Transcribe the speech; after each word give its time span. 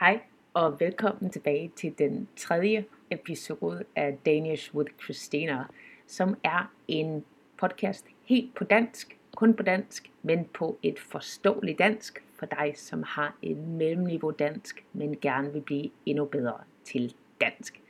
Hej 0.00 0.20
og 0.54 0.80
velkommen 0.80 1.30
tilbage 1.30 1.72
til 1.76 1.98
den 1.98 2.28
tredje 2.36 2.84
episode 3.10 3.84
af 3.94 4.18
Danish 4.26 4.74
with 4.74 4.92
Christina, 5.04 5.64
som 6.06 6.36
er 6.44 6.72
en 6.88 7.24
podcast 7.58 8.06
helt 8.24 8.54
på 8.54 8.64
dansk, 8.64 9.18
kun 9.36 9.54
på 9.54 9.62
dansk, 9.62 10.10
men 10.22 10.44
på 10.44 10.78
et 10.82 10.98
forståeligt 10.98 11.78
dansk 11.78 12.24
for 12.34 12.46
dig, 12.46 12.72
som 12.74 13.02
har 13.02 13.36
et 13.42 13.56
mellemniveau 13.56 14.30
dansk, 14.30 14.84
men 14.92 15.16
gerne 15.20 15.52
vil 15.52 15.60
blive 15.60 15.90
endnu 16.06 16.24
bedre 16.24 16.58
til 16.84 17.14
dansk. 17.40 17.80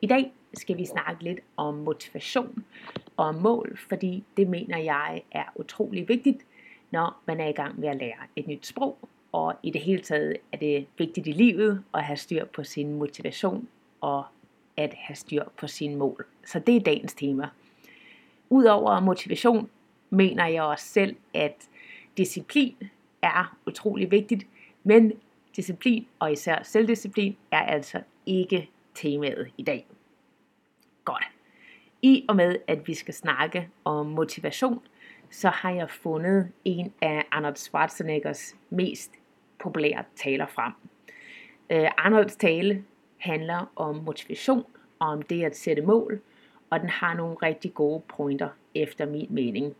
I 0.00 0.06
dag 0.06 0.32
skal 0.54 0.76
vi 0.76 0.84
snakke 0.84 1.24
lidt 1.24 1.40
om 1.56 1.74
motivation 1.74 2.64
og 3.16 3.34
mål, 3.34 3.78
fordi 3.88 4.24
det 4.36 4.48
mener 4.48 4.78
jeg 4.78 5.22
er 5.32 5.44
utrolig 5.54 6.08
vigtigt, 6.08 6.46
når 6.90 7.22
man 7.26 7.40
er 7.40 7.48
i 7.48 7.52
gang 7.52 7.80
med 7.80 7.88
at 7.88 7.96
lære 7.96 8.26
et 8.36 8.46
nyt 8.46 8.66
sprog, 8.66 8.98
og 9.32 9.54
i 9.62 9.70
det 9.70 9.80
hele 9.80 10.02
taget 10.02 10.36
er 10.52 10.56
det 10.56 10.86
vigtigt 10.98 11.26
i 11.26 11.32
livet 11.32 11.84
at 11.94 12.04
have 12.04 12.16
styr 12.16 12.44
på 12.44 12.64
sin 12.64 12.94
motivation 12.94 13.68
og 14.00 14.24
at 14.76 14.94
have 14.94 15.16
styr 15.16 15.44
på 15.56 15.66
sine 15.66 15.96
mål. 15.96 16.26
Så 16.44 16.58
det 16.58 16.76
er 16.76 16.80
dagens 16.80 17.14
tema. 17.14 17.48
Udover 18.50 19.00
motivation 19.00 19.70
mener 20.10 20.46
jeg 20.46 20.62
også 20.62 20.84
selv, 20.84 21.16
at 21.34 21.68
disciplin 22.16 22.76
er 23.22 23.56
utrolig 23.66 24.10
vigtigt, 24.10 24.46
men 24.84 25.12
disciplin 25.56 26.06
og 26.18 26.32
især 26.32 26.62
selvdisciplin 26.62 27.36
er 27.50 27.62
altså 27.62 28.02
ikke 28.26 28.70
temaet 28.94 29.50
i 29.58 29.62
dag. 29.62 29.86
Godt. 31.04 31.24
I 32.02 32.24
og 32.28 32.36
med, 32.36 32.56
at 32.66 32.88
vi 32.88 32.94
skal 32.94 33.14
snakke 33.14 33.68
om 33.84 34.06
motivation, 34.06 34.80
så 35.30 35.48
har 35.48 35.70
jeg 35.70 35.90
fundet 35.90 36.52
en 36.64 36.92
af 37.00 37.24
Arnold 37.30 37.56
Schwarzeneggers 37.56 38.56
mest 38.70 39.12
populære 39.60 40.04
taler 40.16 40.46
frem. 40.46 40.72
Uh, 41.74 41.90
Arnolds 41.98 42.36
tale 42.36 42.84
handler 43.18 43.72
om 43.76 43.96
motivation 43.96 44.64
og 44.98 45.08
om 45.08 45.22
det 45.22 45.44
at 45.44 45.56
sætte 45.56 45.82
mål, 45.82 46.20
og 46.70 46.80
den 46.80 46.88
har 46.88 47.14
nogle 47.14 47.36
rigtig 47.42 47.74
gode 47.74 48.02
pointer 48.08 48.48
efter 48.74 49.06
min 49.06 49.26
mening. 49.30 49.74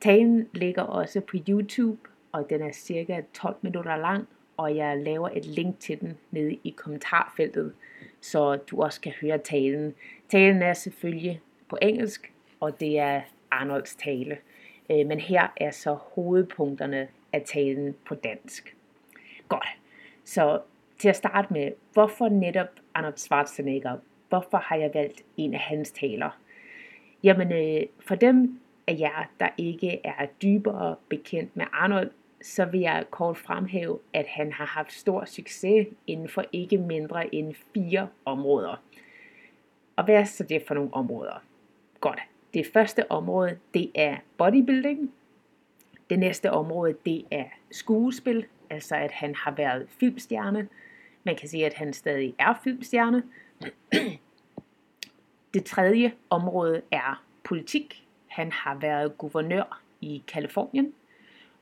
Talen 0.00 0.48
ligger 0.52 0.82
også 0.82 1.20
på 1.20 1.36
YouTube, 1.48 1.98
og 2.32 2.50
den 2.50 2.62
er 2.62 2.72
cirka 2.72 3.20
12 3.34 3.56
minutter 3.62 3.96
lang, 3.96 4.28
og 4.56 4.76
jeg 4.76 4.98
laver 4.98 5.28
et 5.28 5.44
link 5.44 5.80
til 5.80 6.00
den 6.00 6.18
nede 6.30 6.58
i 6.64 6.70
kommentarfeltet, 6.70 7.72
så 8.20 8.56
du 8.56 8.82
også 8.82 9.00
kan 9.00 9.12
høre 9.20 9.38
talen. 9.38 9.94
Talen 10.28 10.62
er 10.62 10.72
selvfølgelig 10.72 11.40
på 11.68 11.78
engelsk, 11.82 12.32
og 12.60 12.80
det 12.80 12.98
er 12.98 13.20
Arnolds 13.50 13.94
tale. 13.94 14.38
Øh, 14.90 15.06
men 15.06 15.20
her 15.20 15.48
er 15.56 15.70
så 15.70 15.94
hovedpunkterne 15.94 17.08
af 17.32 17.42
talen 17.46 17.94
på 18.06 18.14
dansk. 18.14 18.76
Godt. 19.50 19.68
Så 20.24 20.60
til 20.98 21.08
at 21.08 21.16
starte 21.16 21.52
med, 21.52 21.72
hvorfor 21.92 22.28
netop 22.28 22.68
Arnold 22.94 23.16
Schwarzenegger? 23.16 23.96
Hvorfor 24.28 24.58
har 24.58 24.76
jeg 24.76 24.90
valgt 24.94 25.22
en 25.36 25.54
af 25.54 25.60
hans 25.60 25.90
taler? 25.90 26.38
Jamen, 27.22 27.52
øh, 27.52 27.82
for 28.00 28.14
dem 28.14 28.60
af 28.86 28.96
jer, 28.98 29.30
der 29.40 29.48
ikke 29.58 30.00
er 30.04 30.26
dybere 30.42 30.96
bekendt 31.08 31.56
med 31.56 31.66
Arnold, 31.72 32.10
så 32.42 32.64
vil 32.64 32.80
jeg 32.80 33.04
kort 33.10 33.36
fremhæve, 33.36 33.98
at 34.12 34.26
han 34.26 34.52
har 34.52 34.66
haft 34.66 34.92
stor 34.92 35.24
succes 35.24 35.86
inden 36.06 36.28
for 36.28 36.44
ikke 36.52 36.78
mindre 36.78 37.34
end 37.34 37.54
fire 37.74 38.08
områder. 38.24 38.82
Og 39.96 40.04
hvad 40.04 40.14
er 40.14 40.24
så 40.24 40.44
det 40.44 40.62
for 40.66 40.74
nogle 40.74 40.94
områder? 40.94 41.42
Godt. 42.00 42.20
Det 42.54 42.66
første 42.72 43.10
område, 43.10 43.58
det 43.74 43.90
er 43.94 44.16
bodybuilding. 44.36 45.12
Det 46.10 46.18
næste 46.18 46.50
område, 46.50 46.94
det 47.06 47.24
er 47.30 47.44
skuespil, 47.70 48.46
altså 48.70 48.94
at 48.96 49.12
han 49.12 49.34
har 49.34 49.50
været 49.50 49.86
filmstjerne. 49.88 50.68
Man 51.24 51.36
kan 51.36 51.48
sige, 51.48 51.66
at 51.66 51.74
han 51.74 51.92
stadig 51.92 52.34
er 52.38 52.60
filmstjerne. 52.64 53.22
Det 55.54 55.64
tredje 55.64 56.12
område 56.30 56.82
er 56.90 57.24
politik. 57.44 58.06
Han 58.26 58.52
har 58.52 58.74
været 58.74 59.18
guvernør 59.18 59.82
i 60.00 60.22
Kalifornien. 60.28 60.92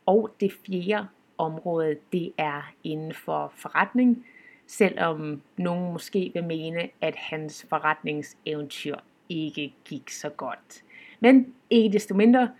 Og 0.06 0.34
det 0.40 0.52
fjerde 0.66 1.08
område, 1.38 1.96
det 2.12 2.32
er 2.38 2.72
inden 2.84 3.14
for 3.14 3.52
forretning, 3.56 4.26
selvom 4.66 5.42
nogen 5.56 5.92
måske 5.92 6.30
vil 6.34 6.44
mene, 6.44 6.88
at 7.00 7.16
hans 7.16 7.66
forretningseventyr 7.68 8.96
ikke 9.28 9.74
gik 9.84 10.10
så 10.10 10.28
godt. 10.28 10.84
Men 11.20 11.54
ikke 11.70 11.92
desto 11.92 12.14
mindre, 12.14 12.50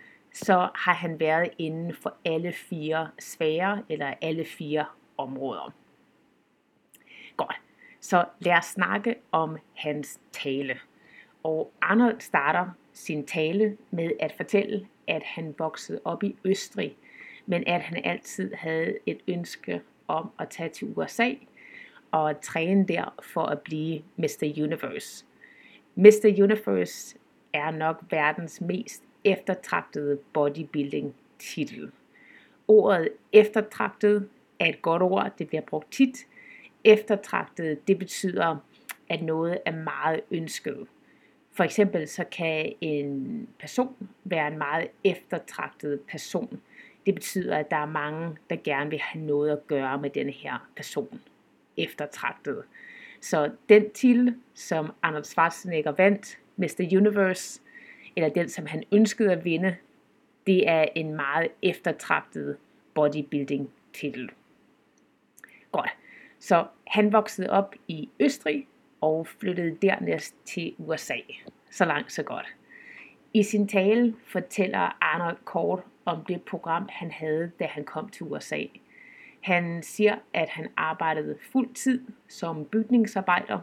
så 0.43 0.69
har 0.75 0.93
han 0.93 1.19
været 1.19 1.49
inden 1.57 1.93
for 1.93 2.13
alle 2.25 2.53
fire 2.53 3.09
sfærer, 3.19 3.77
eller 3.89 4.13
alle 4.21 4.45
fire 4.45 4.85
områder. 5.17 5.73
Godt, 7.37 7.61
så 7.99 8.25
lad 8.39 8.57
os 8.57 8.65
snakke 8.65 9.15
om 9.31 9.57
hans 9.73 10.19
tale. 10.31 10.79
Og 11.43 11.71
Arnold 11.81 12.19
starter 12.19 12.69
sin 12.93 13.25
tale 13.25 13.77
med 13.91 14.11
at 14.19 14.33
fortælle, 14.37 14.87
at 15.07 15.23
han 15.23 15.55
voksede 15.57 16.01
op 16.05 16.23
i 16.23 16.35
Østrig, 16.45 16.97
men 17.45 17.63
at 17.67 17.81
han 17.81 18.01
altid 18.05 18.53
havde 18.53 18.97
et 19.05 19.19
ønske 19.27 19.81
om 20.07 20.31
at 20.39 20.49
tage 20.49 20.69
til 20.69 20.93
USA 20.95 21.33
og 22.11 22.41
træne 22.41 22.87
der 22.87 23.13
for 23.23 23.43
at 23.43 23.61
blive 23.61 24.01
Mr. 24.15 24.53
Universe. 24.57 25.25
Mr. 25.95 26.43
Universe 26.43 27.17
er 27.53 27.71
nok 27.71 28.03
verdens 28.09 28.61
mest 28.61 29.03
eftertragtede 29.23 30.19
bodybuilding 30.33 31.15
titel. 31.39 31.91
Ordet 32.67 33.09
eftertragtet 33.33 34.29
er 34.59 34.65
et 34.65 34.81
godt 34.81 35.01
ord, 35.01 35.31
det 35.39 35.47
bliver 35.47 35.61
brugt 35.61 35.91
tit. 35.91 36.27
Eftertragtet, 36.83 37.87
det 37.87 37.99
betyder, 37.99 38.57
at 39.09 39.21
noget 39.21 39.57
er 39.65 39.71
meget 39.71 40.21
ønsket. 40.31 40.87
For 41.51 41.63
eksempel 41.63 42.07
så 42.07 42.23
kan 42.23 42.73
en 42.81 43.47
person 43.59 44.09
være 44.23 44.47
en 44.47 44.57
meget 44.57 44.87
eftertragtet 45.03 46.01
person. 46.11 46.61
Det 47.05 47.15
betyder, 47.15 47.57
at 47.57 47.71
der 47.71 47.77
er 47.77 47.85
mange, 47.85 48.37
der 48.49 48.55
gerne 48.63 48.89
vil 48.89 48.99
have 48.99 49.25
noget 49.25 49.51
at 49.51 49.67
gøre 49.67 50.01
med 50.01 50.09
denne 50.09 50.31
her 50.31 50.69
person. 50.75 51.21
Eftertragtet. 51.77 52.63
Så 53.21 53.51
den 53.69 53.91
titel, 53.91 54.35
som 54.53 54.91
Arnold 55.01 55.23
Schwarzenegger 55.23 55.91
vandt, 55.91 56.39
Mr. 56.55 56.97
Universe, 56.97 57.61
eller 58.15 58.29
den, 58.29 58.49
som 58.49 58.65
han 58.65 58.83
ønskede 58.91 59.31
at 59.31 59.45
vinde, 59.45 59.75
det 60.47 60.69
er 60.69 60.85
en 60.95 61.13
meget 61.15 61.47
eftertragtet 61.61 62.57
bodybuilding 62.93 63.69
titel. 63.93 64.29
Godt. 65.71 65.89
Så 66.39 66.65
han 66.87 67.13
voksede 67.13 67.49
op 67.49 67.75
i 67.87 68.09
Østrig 68.19 68.67
og 69.01 69.27
flyttede 69.27 69.77
dernæst 69.81 70.35
til 70.45 70.75
USA. 70.77 71.17
Så 71.71 71.85
langt, 71.85 72.11
så 72.11 72.23
godt. 72.23 72.55
I 73.33 73.43
sin 73.43 73.67
tale 73.67 74.15
fortæller 74.27 74.97
Arnold 75.01 75.37
kort 75.45 75.83
om 76.05 76.25
det 76.25 76.41
program, 76.41 76.89
han 76.91 77.11
havde, 77.11 77.51
da 77.59 77.65
han 77.65 77.83
kom 77.83 78.09
til 78.09 78.25
USA. 78.25 78.63
Han 79.41 79.83
siger, 79.83 80.15
at 80.33 80.49
han 80.49 80.67
arbejdede 80.77 81.37
fuld 81.51 81.73
tid 81.73 82.01
som 82.27 82.65
bygningsarbejder. 82.65 83.59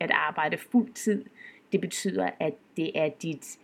At 0.00 0.10
arbejde 0.10 0.58
fuld 0.58 0.92
tid, 0.92 1.24
det 1.72 1.80
betyder, 1.80 2.30
at 2.40 2.54
det 2.76 2.98
er 2.98 3.08
dit, 3.08 3.58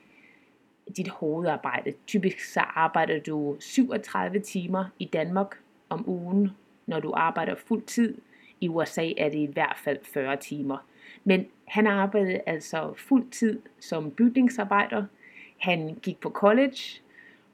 dit 0.97 1.09
hovedarbejde. 1.09 1.93
Typisk 2.07 2.39
så 2.39 2.61
arbejder 2.61 3.21
du 3.21 3.57
37 3.61 4.41
timer 4.41 4.85
i 4.99 5.05
Danmark 5.05 5.59
om 5.89 6.09
ugen, 6.09 6.51
når 6.87 7.01
du 7.01 7.13
arbejder 7.17 7.55
fuld 7.55 7.83
tid. 7.83 8.19
I 8.61 8.69
USA 8.69 9.11
er 9.17 9.29
det 9.29 9.39
i 9.39 9.51
hvert 9.53 9.77
fald 9.85 9.99
40 10.03 10.37
timer. 10.37 10.87
Men 11.25 11.47
han 11.65 11.87
arbejdede 11.87 12.41
altså 12.47 12.95
fuld 12.97 13.31
tid 13.31 13.61
som 13.81 14.11
bygningsarbejder. 14.11 15.05
Han 15.59 15.99
gik 16.03 16.21
på 16.21 16.31
college, 16.31 17.01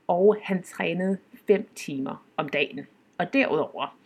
og 0.08 0.36
han 0.42 0.62
trænede 0.62 1.19
5 1.46 1.69
timer 1.74 2.26
om 2.36 2.48
dagen. 2.48 2.86
Og 3.19 3.32
derudover 3.32 3.96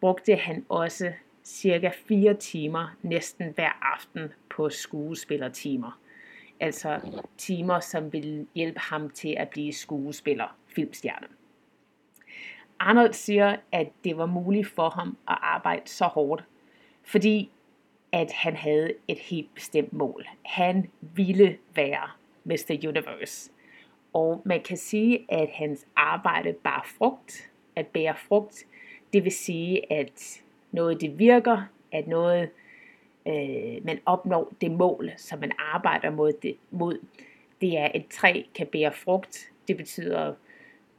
brugte 0.00 0.36
han 0.36 0.64
også 0.68 1.12
cirka 1.44 1.90
4 2.08 2.34
timer 2.34 2.96
næsten 3.02 3.52
hver 3.54 3.94
aften 3.94 4.32
på 4.50 4.68
skuespillertimer. 4.68 5.98
Altså 6.60 7.00
timer, 7.38 7.80
som 7.80 8.12
vil 8.12 8.46
hjælpe 8.54 8.78
ham 8.78 9.10
til 9.10 9.34
at 9.38 9.48
blive 9.48 9.72
skuespiller, 9.72 10.56
filmstjerne. 10.66 11.26
Arnold 12.78 13.12
siger, 13.12 13.56
at 13.72 13.88
det 14.04 14.16
var 14.16 14.26
muligt 14.26 14.68
for 14.68 14.88
ham 14.88 15.08
at 15.28 15.38
arbejde 15.42 15.82
så 15.84 16.04
hårdt, 16.04 16.44
fordi 17.02 17.50
at 18.12 18.32
han 18.32 18.56
havde 18.56 18.92
et 19.08 19.18
helt 19.18 19.54
bestemt 19.54 19.92
mål. 19.92 20.26
Han 20.44 20.90
ville 21.00 21.58
være 21.74 22.10
Mr. 22.44 22.88
Universe. 22.88 23.50
Og 24.12 24.42
man 24.44 24.62
kan 24.62 24.76
sige, 24.76 25.24
at 25.28 25.50
hans 25.52 25.86
arbejde 25.96 26.52
bar 26.52 26.86
frugt. 26.98 27.50
At 27.76 27.86
bære 27.86 28.16
frugt, 28.16 28.66
det 29.12 29.24
vil 29.24 29.32
sige, 29.32 29.92
at 29.92 30.42
noget 30.72 31.00
det 31.00 31.18
virker, 31.18 31.62
at 31.92 32.06
noget 32.06 32.50
øh, 33.28 33.84
man 33.84 33.98
opnår 34.06 34.52
det 34.60 34.70
mål, 34.70 35.10
som 35.16 35.38
man 35.38 35.52
arbejder 35.58 36.10
mod, 36.10 36.32
det, 36.42 36.56
mod. 36.70 36.98
Det 37.60 37.78
er, 37.78 37.84
at 37.84 37.90
et 37.94 38.08
træ 38.08 38.42
kan 38.54 38.66
bære 38.66 38.92
frugt. 38.92 39.50
Det 39.68 39.76
betyder, 39.76 40.34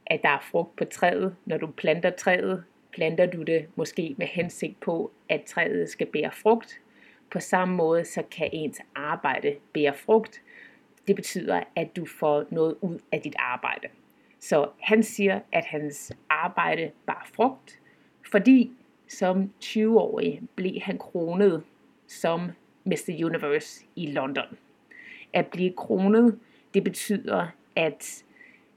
at 0.06 0.22
der 0.22 0.28
er 0.28 0.40
frugt 0.50 0.76
på 0.76 0.84
træet. 0.84 1.36
Når 1.44 1.56
du 1.56 1.66
planter 1.66 2.10
træet, 2.10 2.64
planter 2.92 3.26
du 3.26 3.42
det 3.42 3.66
måske 3.76 4.14
med 4.18 4.26
hensigt 4.26 4.80
på, 4.80 5.10
at 5.28 5.42
træet 5.42 5.88
skal 5.88 6.06
bære 6.06 6.32
frugt. 6.32 6.80
På 7.30 7.40
samme 7.40 7.74
måde 7.74 8.04
så 8.04 8.22
kan 8.30 8.48
ens 8.52 8.80
arbejde 8.94 9.56
bære 9.72 9.94
frugt. 9.94 10.42
Det 11.06 11.16
betyder, 11.16 11.62
at 11.76 11.96
du 11.96 12.06
får 12.06 12.44
noget 12.50 12.76
ud 12.80 12.98
af 13.12 13.20
dit 13.20 13.34
arbejde. 13.38 13.88
Så 14.40 14.68
han 14.80 15.02
siger, 15.02 15.40
at 15.52 15.64
hans 15.64 16.12
arbejde 16.28 16.90
bar 17.06 17.28
frugt, 17.34 17.80
fordi 18.30 18.72
som 19.08 19.52
20-årig 19.64 20.42
blev 20.56 20.80
han 20.82 20.98
kronet 20.98 21.62
som 22.06 22.50
Mr. 22.84 23.24
Universe 23.24 23.84
i 23.96 24.06
London. 24.06 24.44
At 25.32 25.46
blive 25.46 25.72
kronet, 25.72 26.38
det 26.74 26.84
betyder, 26.84 27.46
at 27.76 28.24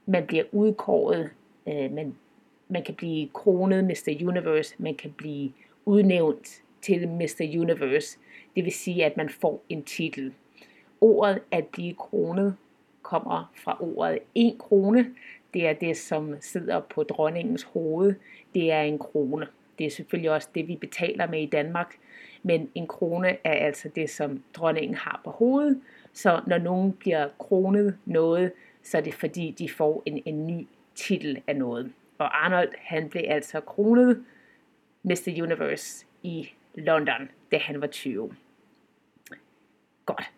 man 0.06 0.26
bliver 0.26 0.44
udkåret, 0.52 1.30
øh, 1.68 1.92
man, 1.92 2.14
man 2.68 2.82
kan 2.82 2.94
blive 2.94 3.28
kronet 3.28 3.84
Mr. 3.84 4.28
Universe, 4.28 4.74
man 4.78 4.94
kan 4.94 5.12
blive 5.12 5.52
udnævnt 5.84 6.62
til 6.82 7.08
Mr. 7.08 7.60
Universe, 7.60 8.18
det 8.56 8.64
vil 8.64 8.72
sige, 8.72 9.04
at 9.04 9.16
man 9.16 9.28
får 9.28 9.62
en 9.68 9.82
titel. 9.82 10.34
Ordet 11.00 11.40
at 11.50 11.66
blive 11.66 11.94
kronet 11.94 12.56
kommer 13.02 13.52
fra 13.56 13.76
ordet 13.80 14.18
en 14.34 14.58
krone. 14.58 15.06
Det 15.54 15.66
er 15.66 15.72
det, 15.72 15.96
som 15.96 16.34
sidder 16.40 16.80
på 16.80 17.02
dronningens 17.02 17.62
hoved. 17.62 18.14
Det 18.54 18.72
er 18.72 18.80
en 18.80 18.98
krone. 18.98 19.46
Det 19.78 19.86
er 19.86 19.90
selvfølgelig 19.90 20.30
også 20.30 20.48
det, 20.54 20.68
vi 20.68 20.76
betaler 20.76 21.26
med 21.26 21.42
i 21.42 21.46
Danmark. 21.46 21.94
Men 22.42 22.70
en 22.74 22.86
krone 22.86 23.36
er 23.44 23.52
altså 23.52 23.88
det, 23.88 24.10
som 24.10 24.42
dronningen 24.54 24.94
har 24.94 25.20
på 25.24 25.30
hovedet. 25.30 25.80
Så 26.12 26.40
når 26.46 26.58
nogen 26.58 26.92
bliver 26.92 27.28
kronet 27.38 27.98
noget, 28.04 28.52
så 28.82 28.98
er 28.98 29.02
det 29.02 29.14
fordi, 29.14 29.54
de 29.58 29.68
får 29.68 30.02
en, 30.06 30.22
en 30.24 30.46
ny 30.46 30.66
titel 30.94 31.42
af 31.46 31.56
noget. 31.56 31.92
Og 32.18 32.44
Arnold, 32.44 32.72
han 32.78 33.08
blev 33.08 33.22
altså 33.26 33.60
kronet 33.60 34.24
Mr. 35.02 35.42
Universe 35.42 36.06
i 36.22 36.50
London, 36.74 37.28
da 37.52 37.58
han 37.58 37.80
var 37.80 37.86
20. 37.86 38.34
Godt. 40.06 40.30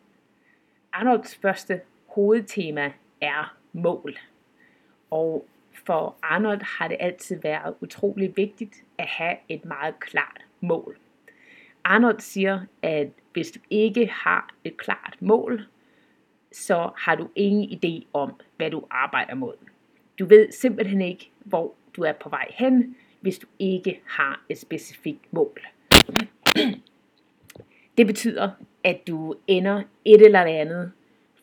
Arnolds 0.93 1.37
første 1.37 1.81
hovedtema 2.06 2.93
er 3.20 3.56
mål. 3.72 4.19
Og 5.10 5.46
for 5.87 6.16
Arnold 6.22 6.60
har 6.62 6.88
det 6.88 6.96
altid 7.00 7.40
været 7.40 7.75
utrolig 7.81 8.37
vigtigt 8.37 8.84
at 8.99 9.06
have 9.06 9.37
et 9.49 9.64
meget 9.64 10.00
klart 10.00 10.46
mål. 10.60 10.96
Arnold 11.84 12.20
siger, 12.20 12.61
at 12.82 13.08
hvis 13.32 13.50
du 13.50 13.61
ikke 13.70 14.06
har 14.06 14.55
et 14.64 14.76
klart 14.76 15.17
mål, 15.20 15.67
så 16.52 16.90
har 16.96 17.14
du 17.14 17.29
ingen 17.34 17.70
idé 17.70 18.06
om, 18.12 18.40
hvad 18.56 18.70
du 18.70 18.84
arbejder 18.90 19.34
mod. 19.34 19.55
Du 20.19 20.26
ved 20.26 20.52
simpelthen 20.52 21.00
ikke, 21.00 21.31
hvor 21.44 21.75
du 21.96 22.02
er 22.02 22.12
på 22.12 22.29
vej 22.29 22.46
hen, 22.50 22.96
hvis 23.20 23.38
du 23.38 23.46
ikke 23.58 24.00
har 24.06 24.44
et 24.49 24.58
specifikt 24.58 25.32
mål. 25.32 25.61
Det 27.96 28.06
betyder, 28.06 28.50
at 28.85 29.06
du 29.06 29.35
ender 29.46 29.82
et 30.05 30.23
eller 30.23 30.40
andet 30.40 30.93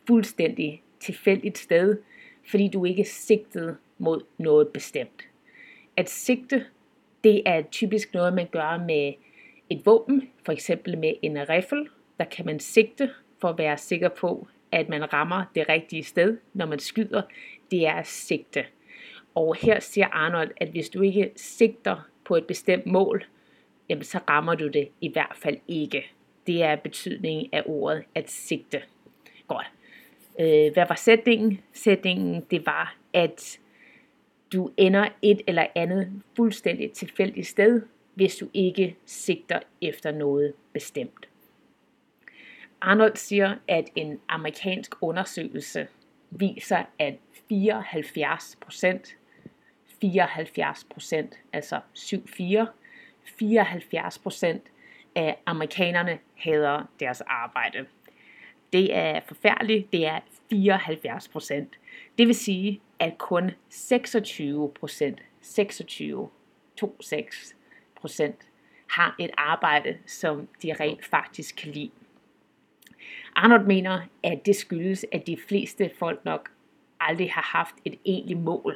fuldstændig 0.07 0.83
tilfældigt 0.99 1.57
sted, 1.57 1.97
fordi 2.49 2.67
du 2.67 2.85
ikke 2.85 3.01
er 3.01 3.05
sigtet 3.05 3.77
mod 3.97 4.21
noget 4.37 4.67
bestemt. 4.67 5.27
At 5.97 6.09
sigte, 6.09 6.65
det 7.23 7.41
er 7.45 7.61
typisk 7.61 8.13
noget, 8.13 8.33
man 8.33 8.47
gør 8.51 8.77
med 8.77 9.13
et 9.69 9.85
våben, 9.85 10.29
for 10.45 10.51
eksempel 10.51 10.97
med 10.97 11.13
en 11.21 11.49
riffel. 11.49 11.87
Der 12.17 12.25
kan 12.25 12.45
man 12.45 12.59
sigte 12.59 13.09
for 13.41 13.47
at 13.47 13.57
være 13.57 13.77
sikker 13.77 14.09
på, 14.09 14.47
at 14.71 14.89
man 14.89 15.13
rammer 15.13 15.43
det 15.55 15.69
rigtige 15.69 16.03
sted, 16.03 16.37
når 16.53 16.65
man 16.65 16.79
skyder. 16.79 17.21
Det 17.71 17.87
er 17.87 17.93
at 17.93 18.07
sigte. 18.07 18.65
Og 19.35 19.55
her 19.55 19.79
siger 19.79 20.07
Arnold, 20.07 20.51
at 20.57 20.69
hvis 20.69 20.89
du 20.89 21.01
ikke 21.01 21.31
sigter 21.35 22.09
på 22.25 22.35
et 22.35 22.47
bestemt 22.47 22.85
mål, 22.85 23.25
jamen 23.89 24.03
så 24.03 24.19
rammer 24.29 24.55
du 24.55 24.67
det 24.67 24.89
i 25.01 25.11
hvert 25.11 25.35
fald 25.35 25.57
ikke. 25.67 26.05
Det 26.47 26.63
er 26.63 26.75
betydningen 26.75 27.49
af 27.51 27.63
ordet 27.65 28.03
at 28.15 28.29
sigte. 28.29 28.81
Godt. 29.47 29.67
Øh, 30.39 30.73
hvad 30.73 30.85
var 30.87 30.95
sætningen? 30.95 31.61
Sætningen, 31.73 32.45
det 32.51 32.65
var, 32.65 32.95
at 33.13 33.59
du 34.53 34.71
ender 34.77 35.09
et 35.21 35.41
eller 35.47 35.67
andet 35.75 36.21
fuldstændig 36.35 36.91
tilfældigt 36.91 37.47
sted, 37.47 37.81
hvis 38.19 38.35
du 38.35 38.49
ikke 38.53 38.95
sigter 39.05 39.59
efter 39.81 40.11
noget 40.11 40.53
bestemt. 40.73 41.29
Arnold 42.81 43.15
siger, 43.15 43.55
at 43.67 43.89
en 43.95 44.19
amerikansk 44.27 44.95
undersøgelse 45.01 45.87
viser, 46.31 46.83
at 46.99 47.15
74 47.49 48.57
procent, 48.61 49.17
74 50.01 50.83
procent, 50.89 51.39
altså 51.53 51.79
7-4, 51.97 52.65
74 53.39 54.19
procent 54.19 54.63
af 55.15 55.39
amerikanerne 55.45 56.19
hader 56.35 56.83
deres 56.99 57.21
arbejde. 57.21 57.85
Det 58.73 58.95
er 58.95 59.19
forfærdeligt, 59.27 59.91
det 59.91 60.05
er 60.07 60.19
74 60.49 61.27
procent. 61.27 61.79
Det 62.17 62.27
vil 62.27 62.35
sige, 62.35 62.81
at 62.99 63.17
kun 63.17 63.51
26 63.69 64.71
procent, 64.73 65.21
26, 65.41 66.29
26 66.99 67.58
procent, 68.01 68.35
har 68.91 69.15
et 69.19 69.29
arbejde, 69.37 69.97
som 70.05 70.47
de 70.63 70.73
rent 70.73 71.05
faktisk 71.05 71.55
kan 71.55 71.71
lide. 71.71 71.91
Arnold 73.35 73.65
mener, 73.65 74.01
at 74.23 74.45
det 74.45 74.55
skyldes, 74.55 75.05
at 75.11 75.27
de 75.27 75.37
fleste 75.47 75.91
folk 75.99 76.25
nok 76.25 76.49
aldrig 76.99 77.31
har 77.31 77.57
haft 77.57 77.75
et 77.85 77.99
egentligt 78.05 78.39
mål. 78.39 78.75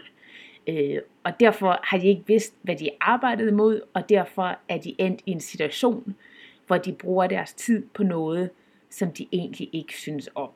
Øh, 0.68 0.98
og 1.24 1.40
derfor 1.40 1.80
har 1.84 1.98
de 1.98 2.08
ikke 2.08 2.24
vidst, 2.28 2.56
hvad 2.62 2.76
de 2.76 2.90
arbejdede 3.02 3.52
mod, 3.52 3.82
og 3.94 4.10
derfor 4.10 4.58
er 4.70 4.78
de 4.78 4.96
endt 4.98 5.22
i 5.26 5.32
en 5.32 5.40
situation, 5.40 6.16
hvor 6.68 6.78
de 6.78 6.94
bruger 6.94 7.28
deres 7.28 7.54
tid 7.54 7.86
på 7.94 8.04
noget, 8.04 8.50
som 8.90 9.12
de 9.12 9.28
egentlig 9.32 9.70
ikke 9.74 9.98
synes 9.98 10.30
om. 10.36 10.50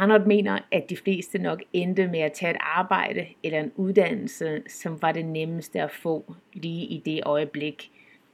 Arnold 0.00 0.26
mener, 0.26 0.58
at 0.72 0.90
de 0.90 0.96
fleste 0.96 1.38
nok 1.38 1.62
endte 1.72 2.08
med 2.08 2.20
at 2.20 2.32
tage 2.32 2.50
et 2.50 2.56
arbejde 2.60 3.26
eller 3.42 3.60
en 3.60 3.72
uddannelse, 3.76 4.62
som 4.68 5.02
var 5.02 5.12
det 5.12 5.24
nemmeste 5.24 5.82
at 5.82 5.90
få 5.90 6.34
lige 6.52 6.86
i 6.86 7.02
det 7.04 7.20
øjeblik, 7.26 7.90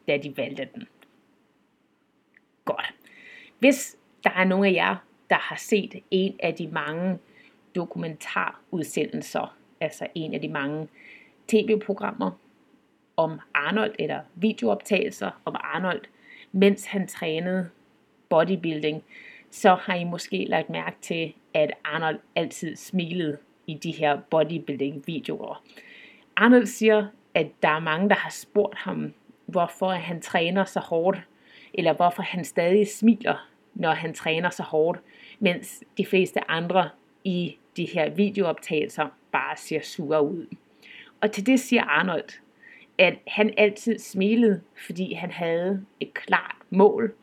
da 0.08 0.16
de 0.16 0.37
valgte 0.37 0.69
den. 0.75 0.88
Godt. 2.64 2.94
Hvis 3.58 3.96
der 4.25 4.31
er 4.31 4.44
nogen 4.44 4.64
af 4.64 4.72
jer, 4.72 4.96
der 5.31 5.37
har 5.37 5.56
set 5.56 6.02
en 6.11 6.37
af 6.43 6.55
de 6.55 6.69
mange 6.69 7.19
dokumentarudsendelser, 7.75 9.56
altså 9.81 10.06
en 10.14 10.34
af 10.34 10.40
de 10.40 10.49
mange 10.49 10.88
tv-programmer 11.49 12.31
om 13.17 13.40
Arnold, 13.55 13.94
eller 13.99 14.20
videooptagelser 14.34 15.31
om 15.44 15.56
Arnold, 15.58 16.00
mens 16.52 16.84
han 16.87 17.06
trænede 17.06 17.70
bodybuilding, 18.29 19.05
så 19.55 19.75
har 19.75 19.94
I 19.94 20.05
måske 20.05 20.44
lagt 20.49 20.70
mærke 20.70 20.96
til, 21.01 21.34
at 21.55 21.73
Arnold 21.84 22.19
altid 22.37 22.77
smilede 22.77 23.39
i 23.67 23.75
de 23.75 23.91
her 23.91 24.20
bodybuilding-videoer. 24.31 25.63
Arnold 26.37 26.67
siger, 26.67 27.06
at 27.34 27.46
der 27.63 27.69
er 27.69 27.79
mange, 27.79 28.08
der 28.08 28.15
har 28.15 28.31
spurgt 28.31 28.79
ham, 28.79 29.15
hvorfor 29.46 29.91
han 29.91 30.20
træner 30.20 30.65
så 30.65 30.81
hårdt, 30.81 31.19
eller 31.75 31.93
hvorfor 31.93 32.23
han 32.23 32.44
stadig 32.44 32.89
smiler, 32.89 33.49
når 33.75 33.91
han 33.91 34.15
træner 34.15 34.51
så 34.51 34.63
hårdt, 34.63 35.01
mens 35.39 35.84
de 35.99 36.06
fleste 36.06 36.51
andre 36.51 36.91
i 37.25 37.56
de 37.77 37.84
her 37.84 38.11
videooptagelser 38.11 39.08
bare 39.32 39.56
ser 39.56 39.81
sure 39.82 40.23
ud. 40.23 40.46
Og 41.20 41.32
til 41.32 41.46
det 41.46 41.61
siger 41.61 41.82
Arnold, 41.82 42.41
at 42.99 43.15
han 43.27 43.55
altid 43.56 43.99
smilede, 43.99 44.61
fordi 44.87 45.13
han 45.13 45.31
havde 45.31 45.84
et 46.01 46.15
klart 46.15 46.56
mål, 46.70 47.15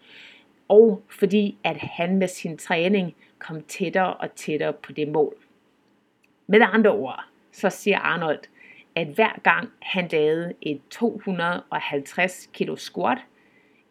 og 0.72 1.04
fordi 1.10 1.58
at 1.63 1.78
han 1.78 2.18
med 2.18 2.28
sin 2.28 2.58
træning 2.58 3.16
kom 3.40 3.62
tættere 3.62 4.13
og 4.13 4.36
tættere 4.36 4.74
på 4.74 4.92
det 4.92 5.08
mål. 5.08 5.36
Med 6.48 6.60
andre 6.62 6.92
ord, 6.92 7.24
så 7.51 7.70
siger 7.70 8.00
Arnold, 8.00 8.40
at 8.96 9.08
hver 9.08 9.40
gang 9.44 9.70
han 9.82 10.08
lavede 10.12 10.54
et 10.62 10.82
250 10.90 12.50
kilo 12.54 12.75
squat 12.75 13.18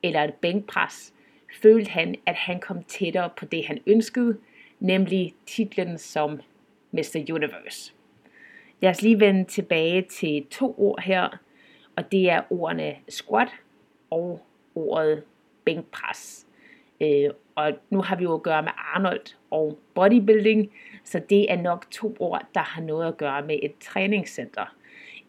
eller 0.03 0.25
et 0.25 0.35
bænkpres, 0.35 1.15
følte 1.63 1.91
han, 1.91 2.15
at 2.27 2.35
han 2.35 2.61
kom 2.61 2.83
tættere 2.83 3.31
på 3.37 3.45
det, 3.45 3.67
han 3.67 3.79
ønskede, 3.87 4.39
nemlig 4.81 5.35
titlen 5.47 5.99
som 5.99 6.41
Mr. 6.93 7.25
Universe. 7.33 7.93
Lad 8.81 8.91
os 8.91 9.03
lige 9.03 9.21
vende 9.21 9.45
tilbage 9.45 10.03
til 10.03 10.47
to 10.51 10.75
ord 10.79 11.03
her, 11.03 11.29
og 11.97 12.13
det 12.13 12.31
er 12.31 12.43
ordene 12.51 12.97
squat 13.09 13.49
og 14.11 14.47
ordet 14.75 15.25
bænkpres. 15.65 16.47
Øh, 17.01 17.31
og 17.55 17.73
nu 17.91 18.03
har 18.03 18.17
vi 18.17 18.25
jo 18.25 18.35
at 18.35 18.43
gøre 18.43 18.63
med 18.63 18.73
Arnold 18.95 19.37
og 19.51 19.79
bodybuilding, 19.95 20.71
så 21.05 21.21
det 21.31 21.53
er 21.53 21.57
nok 21.57 21.91
to 21.91 22.17
ord, 22.19 22.43
der 22.55 22.61
har 22.61 22.83
noget 22.83 23.09
at 23.09 23.17
gøre 23.17 23.43
med 23.43 23.59
et 23.63 23.73
træningscenter. 23.81 24.75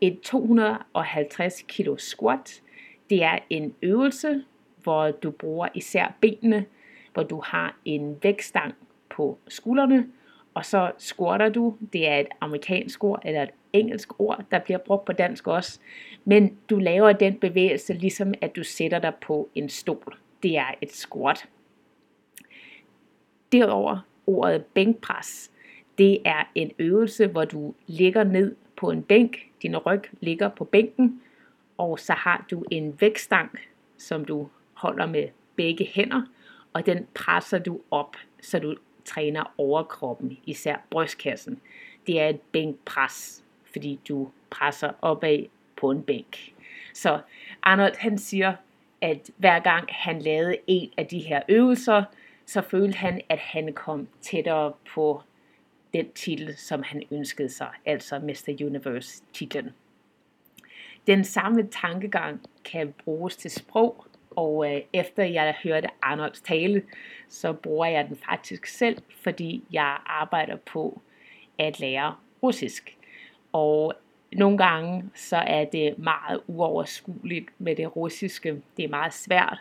Et 0.01 0.20
250 0.22 1.62
kilo 1.68 1.98
squat, 1.98 2.62
det 3.10 3.24
er 3.24 3.40
en 3.50 3.75
øvelse, 3.82 4.44
hvor 4.84 5.12
du 5.12 5.32
bruger 5.32 5.68
især 5.74 6.16
benene, 6.22 6.66
hvor 7.13 7.24
du 7.24 7.42
har 7.46 7.78
en 7.86 8.18
vægtstang 8.24 8.75
på 9.10 9.38
skuldrene, 9.48 10.08
og 10.54 10.66
så 10.66 10.92
squatter 10.98 11.50
du, 11.50 11.75
det 11.94 12.08
er 12.08 12.20
et 12.20 12.28
amerikansk 12.42 13.04
ord, 13.04 13.22
eller 13.25 13.44
et 13.44 13.51
engelsk 13.74 14.20
ord, 14.20 14.44
der 14.51 14.60
bliver 14.60 14.78
brugt 14.78 15.06
på 15.06 15.13
dansk 15.13 15.48
også. 15.48 15.80
Men 16.25 16.58
du 16.70 16.80
laver 16.80 17.12
den 17.12 17.36
bevægelse, 17.36 17.94
ligesom 17.94 18.34
at 18.42 18.56
du 18.56 18.63
sætter 18.63 19.00
dig 19.00 19.13
på 19.22 19.50
en 19.56 19.70
stol. 19.70 20.18
Det 20.44 20.58
er 20.58 20.72
et 20.82 20.92
squat. 20.92 21.48
Derover 23.51 24.00
ordet 24.27 24.65
bænkpres. 24.65 25.51
Det 25.98 26.20
er 26.25 26.43
en 26.55 26.72
øvelse, 26.79 27.27
hvor 27.27 27.46
du 27.46 27.74
ligger 27.88 28.24
ned 28.24 28.55
på 28.77 28.91
en 28.91 29.03
bænk. 29.03 29.38
Din 29.62 29.77
ryg 29.77 30.01
ligger 30.20 30.50
på 30.50 30.63
bænken, 30.63 31.22
og 31.77 32.00
så 32.00 32.13
har 32.13 32.46
du 32.51 32.63
en 32.72 33.01
vægtstang, 33.01 33.60
som 33.98 34.25
du 34.25 34.50
holder 34.74 35.05
med 35.05 35.27
begge 35.55 35.86
hænder, 35.86 36.22
og 36.74 36.86
den 36.86 37.08
presser 37.13 37.60
du 37.60 37.79
op, 37.91 38.15
så 38.41 38.60
du 38.60 38.75
træner 39.05 39.53
overkroppen, 39.58 40.38
især 40.46 40.75
brystkassen. 40.89 41.62
Det 42.08 42.22
er 42.22 42.27
et 42.27 42.41
bænkpres, 42.41 43.43
fordi 43.72 44.00
du 44.10 44.29
presser 44.50 44.91
opad 45.01 45.46
på 45.75 45.91
en 45.91 46.01
bænk. 46.03 46.53
Så 46.93 47.20
Arnold 47.63 47.96
han 47.98 48.17
siger, 48.17 48.53
at 49.01 49.31
hver 49.38 49.60
gang 49.60 49.86
han 49.89 50.22
lavede 50.22 50.58
en 50.67 50.89
af 50.98 51.08
de 51.08 51.20
her 51.20 51.41
øvelser, 51.50 52.03
så 52.51 52.62
følte 52.62 52.98
han, 52.98 53.22
at 53.29 53.39
han 53.39 53.74
kom 53.74 54.08
tættere 54.22 54.74
på 54.93 55.22
den 55.93 56.12
titel, 56.12 56.58
som 56.58 56.84
han 56.84 57.03
ønskede 57.12 57.50
sig, 57.50 57.70
altså 57.86 58.20
Mr. 58.20 58.65
Universe 58.65 59.24
titlen. 59.34 59.70
Den 61.08 61.24
samme 61.24 61.67
tankegang 61.67 62.41
kan 62.65 62.93
bruges 63.03 63.38
til 63.38 63.51
sprog, 63.51 64.05
og 64.31 64.74
øh, 64.74 64.81
efter 64.93 65.24
jeg 65.24 65.55
hørte 65.63 65.88
Arnolds 66.01 66.41
tale, 66.41 66.84
så 67.29 67.53
bruger 67.53 67.86
jeg 67.86 68.08
den 68.08 68.17
faktisk 68.29 68.65
selv, 68.65 68.98
fordi 69.24 69.63
jeg 69.72 69.98
arbejder 70.05 70.55
på 70.55 71.01
at 71.58 71.79
lære 71.79 72.15
russisk. 72.43 72.98
Og 73.51 73.93
nogle 74.34 74.58
gange 74.58 75.10
så 75.15 75.38
er 75.38 75.65
det 75.65 75.98
meget 75.98 76.41
uoverskueligt 76.48 77.48
med 77.58 77.75
det 77.75 77.96
russiske. 77.96 78.62
Det 78.77 78.86
er 78.86 78.89
meget 78.89 79.13
svært, 79.13 79.60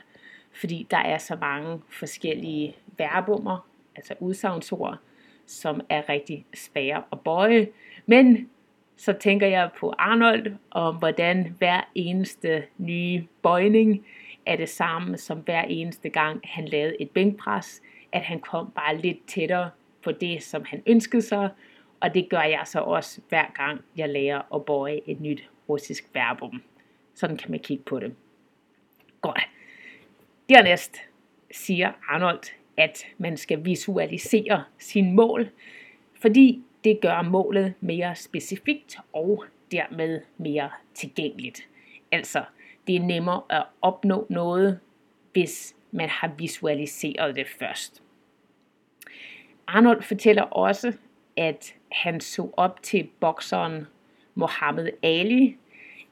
fordi 0.53 0.87
der 0.91 0.97
er 0.97 1.19
så 1.19 1.37
mange 1.41 1.81
forskellige 1.89 2.77
verbummer, 2.99 3.69
altså 3.97 4.15
udsagnsord, 4.21 4.99
som 5.47 5.81
er 5.89 6.09
rigtig 6.09 6.47
svære 6.55 7.03
at 7.13 7.21
bøje. 7.21 7.69
Men 8.07 8.51
så 8.97 9.13
tænker 9.13 9.47
jeg 9.47 9.71
på 9.79 9.95
Arnold, 9.99 10.57
om 10.71 10.97
hvordan 10.97 11.55
hver 11.59 11.81
eneste 11.95 12.65
nye 12.79 13.27
bøjning 13.43 14.07
er 14.47 14.57
det 14.57 14.69
samme 14.69 15.19
som 15.19 15.39
hver 15.39 15.63
eneste 15.63 16.09
gang 16.09 16.41
han 16.45 16.65
lavede 16.65 16.97
et 17.01 17.11
bænkpres, 17.11 17.83
at 18.13 18.21
han 18.21 18.41
kom 18.41 18.71
bare 18.71 18.97
lidt 18.97 19.27
tættere 19.27 19.71
på 20.03 20.13
det, 20.13 20.43
som 20.43 20.65
han 20.65 20.83
ønskede 20.87 21.23
sig, 21.23 21.51
og 22.01 22.15
det 22.15 22.29
gør 22.29 22.43
jeg 22.43 22.63
så 22.65 22.81
også 22.81 23.21
hver 23.29 23.45
gang 23.55 23.81
jeg 23.97 24.09
lærer 24.09 24.55
at 24.55 24.65
bøje 24.65 25.01
et 25.07 25.21
nyt 25.21 25.51
russisk 25.69 26.05
verbum. 26.15 26.63
Sådan 27.15 27.37
kan 27.37 27.51
man 27.51 27.61
kigge 27.61 27.85
på 27.85 28.01
det. 28.01 28.15
Godt. 29.21 29.49
Dernæst 30.51 30.97
siger 31.51 31.93
Arnold, 32.09 32.41
at 32.77 33.07
man 33.19 33.37
skal 33.37 33.65
visualisere 33.65 34.65
sin 34.79 35.13
mål, 35.13 35.51
fordi 36.21 36.63
det 36.85 37.01
gør 37.01 37.23
målet 37.23 37.75
mere 37.81 38.15
specifikt 38.15 38.99
og 39.13 39.45
dermed 39.73 40.21
mere 40.39 40.71
tilgængeligt. 40.95 41.69
Altså, 42.13 42.45
det 42.87 42.97
er 42.97 43.01
nemmere 43.01 43.43
at 43.51 43.65
opnå 43.83 44.27
noget, 44.31 44.81
hvis 45.33 45.77
man 45.91 46.09
har 46.09 46.33
visualiseret 46.39 47.37
det 47.37 47.47
først. 47.59 48.03
Arnold 49.67 50.03
fortæller 50.03 50.43
også, 50.43 50.93
at 51.37 51.75
han 51.93 52.21
så 52.21 52.51
op 52.57 52.83
til 52.83 53.09
bokseren 53.21 53.87
Mohammed 54.35 54.91
Ali. 55.03 55.57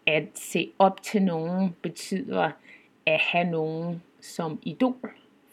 At 0.07 0.25
se 0.35 0.71
op 0.79 1.03
til 1.03 1.23
nogen 1.23 1.77
betyder 1.83 2.51
at 3.07 3.21
have 3.21 3.51
nogen 3.51 4.03
som 4.21 4.61
idol. 4.63 4.97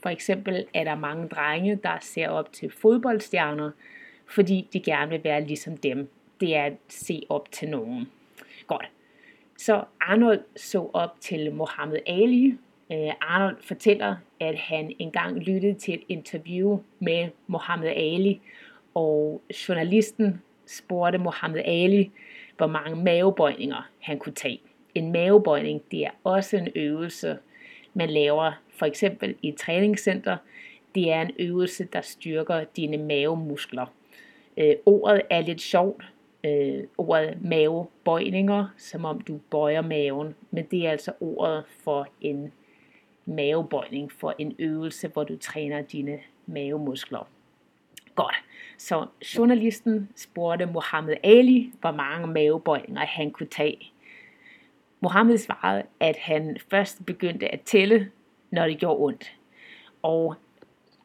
For 0.04 0.10
eksempel 0.10 0.66
er 0.74 0.84
der 0.84 0.96
mange 0.96 1.28
drenge, 1.28 1.80
der 1.84 1.98
ser 2.02 2.30
op 2.30 2.54
til 2.54 2.72
fodboldstjerner, 2.72 3.72
fordi 4.26 4.68
de 4.74 4.80
gerne 4.80 5.10
vil 5.10 5.24
være 5.24 5.42
ligesom 5.42 5.78
dem. 5.78 6.10
Det 6.42 6.56
er 6.56 6.64
at 6.64 6.74
se 6.88 7.24
op 7.30 7.52
til 7.52 7.70
nogen. 7.70 8.10
Godt. 8.68 8.90
Så 9.58 9.84
Arnold 10.02 10.44
så 10.56 10.90
op 10.94 11.16
til 11.20 11.54
Muhammad 11.54 12.00
Ali. 12.06 12.58
Øh, 12.92 13.14
Arnold 13.22 13.58
fortæller, 13.62 14.16
at 14.40 14.56
han 14.56 14.96
engang 15.00 15.40
lyttede 15.40 15.74
til 15.74 15.94
et 15.94 16.04
interview 16.10 16.80
med 17.00 17.30
Muhammad 17.48 17.90
Ali, 17.90 18.42
og 18.94 19.42
journalisten 19.68 20.42
spurgte 20.66 21.18
Muhammad 21.18 21.62
Ali, 21.66 22.12
hvor 22.58 22.68
mange 22.68 23.04
mavebøjninger 23.04 23.90
han 24.00 24.20
kunne 24.20 24.34
tage. 24.34 24.62
En 24.96 25.12
mavebøjning, 25.12 25.82
det 25.92 26.06
er 26.06 26.12
også 26.24 26.58
en 26.58 26.68
øvelse, 26.76 27.38
man 27.96 28.10
laver 28.10 28.52
for 28.70 28.86
eksempel 28.86 29.36
i 29.42 29.48
et 29.48 29.56
træningscenter. 29.56 30.38
Det 30.96 31.12
er 31.12 31.22
en 31.22 31.32
øvelse, 31.40 31.88
der 31.94 32.02
styrker 32.02 32.64
dine 32.64 32.98
mavemuskler. 32.98 33.86
Øh, 34.58 34.76
ordet 34.86 35.22
er 35.30 35.42
lidt 35.42 35.62
sjovt, 35.62 36.06
øh, 36.44 36.84
ordet 36.98 37.38
mavebøjninger, 37.42 38.68
som 38.78 39.06
om 39.06 39.22
du 39.22 39.40
bøjer 39.52 39.82
maven, 39.82 40.36
men 40.52 40.66
det 40.72 40.88
er 40.88 40.92
altså 40.92 41.12
ordet 41.20 41.64
for 41.84 42.08
en 42.22 42.52
mavebøjning, 43.26 44.12
for 44.12 44.36
en 44.38 44.56
øvelse, 44.60 45.08
hvor 45.08 45.24
du 45.24 45.38
træner 45.38 45.82
dine 45.82 46.20
mavemuskler. 46.46 47.28
Godt. 48.16 48.36
Så 48.78 49.06
journalisten 49.38 50.10
spurgte 50.16 50.66
Mohammed 50.66 51.16
Ali, 51.24 51.72
hvor 51.82 51.92
mange 51.92 52.28
mavebøjninger 52.28 53.06
han 53.06 53.32
kunne 53.32 53.48
tage. 53.48 53.92
Mohammed 55.06 55.38
svarede, 55.38 55.84
at 56.00 56.18
han 56.18 56.58
først 56.70 57.06
begyndte 57.06 57.54
at 57.54 57.62
tælle, 57.62 58.12
når 58.52 58.68
det 58.68 58.78
gjorde 58.80 59.00
ondt. 59.00 59.36
Og 60.02 60.36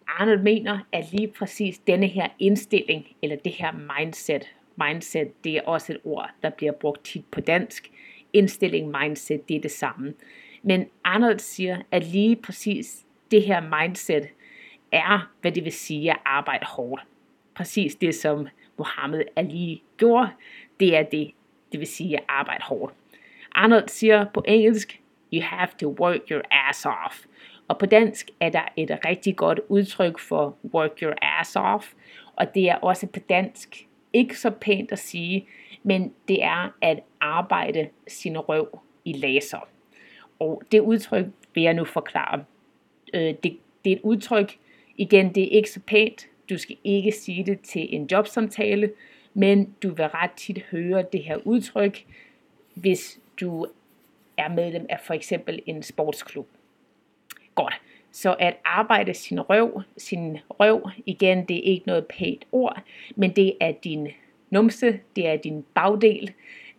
Arnold 0.09 0.43
mener, 0.43 0.79
at 0.93 1.13
lige 1.13 1.29
præcis 1.29 1.79
denne 1.79 2.07
her 2.07 2.29
indstilling, 2.39 3.07
eller 3.23 3.37
det 3.37 3.53
her 3.53 3.73
mindset, 3.99 4.55
mindset, 4.77 5.45
det 5.45 5.57
er 5.57 5.63
også 5.63 5.93
et 5.93 5.99
ord, 6.05 6.31
der 6.43 6.51
bliver 6.51 6.73
brugt 6.73 7.05
tit 7.05 7.25
på 7.31 7.41
dansk. 7.41 7.91
Indstilling, 8.33 8.95
mindset, 9.01 9.49
det 9.49 9.57
er 9.57 9.61
det 9.61 9.71
samme. 9.71 10.15
Men 10.63 10.87
Arnold 11.05 11.39
siger, 11.39 11.83
at 11.91 12.07
lige 12.07 12.37
præcis 12.37 13.07
det 13.31 13.43
her 13.43 13.81
mindset 13.81 14.29
er, 14.93 15.31
hvad 15.41 15.53
det 15.53 15.65
vil 15.65 15.73
sige 15.73 16.11
at 16.11 16.19
arbejde 16.25 16.67
hårdt. 16.67 17.03
Præcis 17.55 17.95
det, 17.95 18.15
som 18.15 18.47
Mohammed 18.79 19.25
Ali 19.37 19.83
gjorde, 19.97 20.29
det 20.81 20.97
er 20.97 21.03
det, 21.03 21.31
det 21.73 21.81
vil 21.81 21.89
sige 21.89 22.17
at 22.17 22.25
arbejde 22.29 22.65
hårdt. 22.65 22.95
Arnold 23.55 23.89
siger 23.89 24.27
på 24.35 24.45
engelsk, 24.49 25.01
you 25.33 25.43
have 25.43 25.69
to 25.81 25.97
work 26.01 26.21
your 26.31 26.43
ass 26.51 26.87
off. 26.87 27.25
Og 27.69 27.79
på 27.79 27.87
dansk 27.87 28.31
er 28.41 28.49
der 28.49 28.63
et 28.77 28.99
rigtig 29.05 29.37
godt 29.37 29.61
udtryk 29.69 30.19
for 30.19 30.57
work 30.75 30.99
your 31.03 31.15
ass 31.23 31.57
off, 31.57 31.93
og 32.37 32.55
det 32.55 32.69
er 32.69 32.77
også 32.77 33.07
på 33.07 33.19
dansk 33.29 33.87
ikke 34.13 34.39
så 34.39 34.51
pænt 34.51 34.93
at 34.93 34.99
sige, 34.99 35.47
men 35.83 36.13
det 36.29 36.43
er 36.43 36.75
at 36.83 37.01
arbejde 37.21 37.89
sin 38.09 38.39
røv 38.39 38.79
i 39.05 39.13
laser. 39.13 39.69
Og 40.39 40.63
det 40.73 40.81
udtryk 40.81 41.27
vil 41.55 41.63
jeg 41.63 41.75
nu 41.75 41.85
forklare. 41.85 42.45
Øh, 43.15 43.35
det, 43.43 43.59
det 43.85 43.93
er 43.93 43.97
et 43.97 44.01
udtryk, 44.03 44.59
igen, 44.97 45.35
det 45.35 45.43
er 45.43 45.49
ikke 45.49 45.71
så 45.71 45.81
pænt. 45.81 46.27
Du 46.51 46.59
skal 46.59 46.77
ikke 46.85 47.13
sige 47.13 47.47
det 47.47 47.61
til 47.61 47.95
en 47.95 48.07
jobsamtale, 48.13 48.93
men 49.35 49.75
du 49.83 49.89
vil 49.95 50.07
ret 50.07 50.31
tit 50.31 50.65
høre 50.71 51.05
det 51.13 51.25
her 51.25 51.37
udtryk, 51.45 52.05
hvis 52.75 53.21
du 53.41 53.67
er 54.37 54.49
medlem 54.49 54.87
af 54.89 55.01
for 55.01 55.15
eksempel 55.15 55.63
en 55.67 55.83
sportsklub. 55.83 56.49
Godt. 57.55 57.81
Så 58.13 58.33
at 58.39 58.57
arbejde 58.65 59.15
sin 59.15 59.41
røv, 59.41 59.83
sin 59.97 60.39
røv, 60.51 60.91
igen, 61.07 61.45
det 61.45 61.57
er 61.57 61.73
ikke 61.73 61.87
noget 61.87 62.07
pænt 62.07 62.47
ord, 62.53 62.83
men 63.17 63.37
det 63.37 63.57
er 63.61 63.73
din 63.73 64.09
numse, 64.51 65.01
det 65.17 65.29
er 65.29 65.37
din 65.37 65.65
bagdel, 65.75 66.33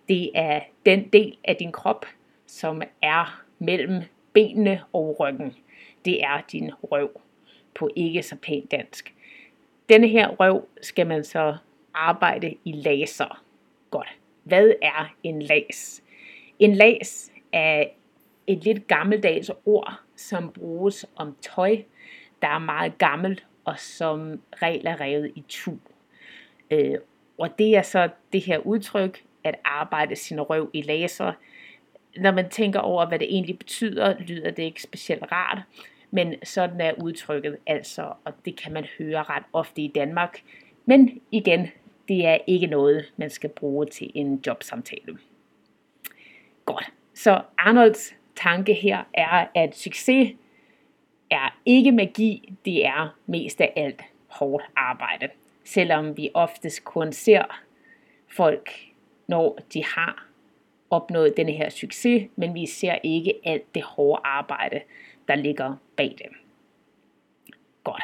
det 0.10 0.32
er 0.36 0.60
den 0.86 1.08
del 1.08 1.38
af 1.44 1.56
din 1.56 1.72
krop, 1.72 2.06
som 2.46 2.82
er 3.02 3.44
mellem 3.60 4.02
benene 4.34 4.84
og 4.94 5.16
ryggen. 5.20 5.56
Det 6.06 6.24
er 6.24 6.42
din 6.52 6.72
røv 6.84 7.22
på 7.74 7.90
ikke 7.96 8.24
så 8.24 8.36
pænt 8.36 8.72
dansk. 8.72 9.14
Denne 9.90 10.08
her 10.08 10.28
røv 10.28 10.68
skal 10.82 11.08
man 11.08 11.24
så 11.24 11.58
arbejde 11.94 12.56
i 12.66 12.72
laser. 12.72 13.44
Godt. 13.92 14.18
Hvad 14.44 14.74
er 14.82 15.14
en 15.24 15.42
las? 15.42 16.04
En 16.62 16.76
las 16.76 17.32
er 17.52 17.86
et 18.48 18.64
lidt 18.64 18.88
gammeldags 18.88 19.52
ord, 19.66 20.00
som 20.16 20.52
bruges 20.52 21.06
om 21.16 21.36
tøj, 21.42 21.78
der 22.42 22.48
er 22.48 22.60
meget 22.60 22.98
gammelt 22.98 23.46
og 23.66 23.80
som 23.80 24.42
regel 24.62 24.88
er 24.88 25.02
revet 25.02 25.32
i 25.36 25.44
tu. 25.50 25.72
Øh, 26.72 26.98
og 27.38 27.60
det 27.60 27.76
er 27.76 27.82
så 27.82 28.10
det 28.34 28.42
her 28.42 28.58
udtryk, 28.58 29.24
at 29.44 29.56
arbejde 29.64 30.16
sin 30.16 30.42
røv 30.42 30.70
i 30.74 30.82
laser. 30.82 31.34
Når 32.18 32.32
man 32.32 32.50
tænker 32.50 32.80
over, 32.80 33.06
hvad 33.06 33.20
det 33.20 33.28
egentlig 33.34 33.58
betyder, 33.58 34.20
lyder 34.20 34.52
det 34.52 34.64
ikke 34.64 34.82
specielt 34.82 35.32
rart. 35.32 35.60
Men 36.12 36.36
sådan 36.44 36.82
er 36.82 36.94
udtrykket 37.04 37.58
altså, 37.68 38.14
og 38.26 38.34
det 38.46 38.56
kan 38.56 38.74
man 38.74 38.86
høre 38.98 39.24
ret 39.24 39.44
ofte 39.54 39.82
i 39.82 39.92
Danmark. 39.96 40.42
Men 40.86 41.22
igen, 41.32 41.68
det 42.08 42.26
er 42.26 42.38
ikke 42.48 42.68
noget, 42.68 43.12
man 43.18 43.30
skal 43.30 43.50
bruge 43.50 43.86
til 43.86 44.12
en 44.16 44.44
jobsamtale. 44.48 45.18
Godt. 46.66 46.92
Så 47.14 47.42
Arnolds 47.58 48.16
tanke 48.36 48.74
her 48.74 49.04
er, 49.14 49.48
at 49.56 49.76
succes 49.76 50.34
er 51.30 51.58
ikke 51.66 51.92
magi, 51.92 52.54
det 52.66 52.86
er 52.86 53.18
mest 53.26 53.62
af 53.62 53.74
alt 53.76 54.02
hårdt 54.28 54.64
arbejde. 54.76 55.30
Selvom 55.64 56.18
vi 56.18 56.30
oftest 56.34 56.84
kun 56.84 57.14
ser 57.14 57.44
folk, 58.28 58.70
når 59.28 59.58
de 59.74 59.86
har 59.86 60.28
opnået 60.90 61.38
denne 61.38 61.52
her 61.52 61.70
succes, 61.70 62.30
men 62.36 62.54
vi 62.54 62.66
ser 62.66 62.96
ikke 63.04 63.34
alt 63.44 63.76
det 63.76 63.84
hårde 63.84 64.22
arbejde, 64.24 64.82
der 65.28 65.36
ligger 65.36 65.76
bag 65.96 66.16
det. 66.18 66.28
Godt. 67.84 68.04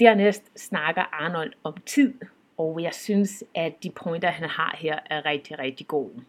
Dernæst 0.00 0.58
snakker 0.58 1.02
Arnold 1.02 1.52
om 1.64 1.76
tid, 1.86 2.14
og 2.56 2.82
jeg 2.82 2.94
synes, 2.94 3.44
at 3.54 3.82
de 3.82 3.90
pointer, 3.90 4.28
han 4.28 4.48
har 4.48 4.76
her, 4.78 4.98
er 5.10 5.26
rigtig, 5.26 5.58
rigtig 5.58 5.86
gode. 5.86 6.24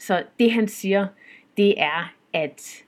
Så 0.00 0.24
det 0.38 0.52
han 0.52 0.68
siger, 0.68 1.06
det 1.56 1.80
er, 1.80 2.14
at 2.32 2.84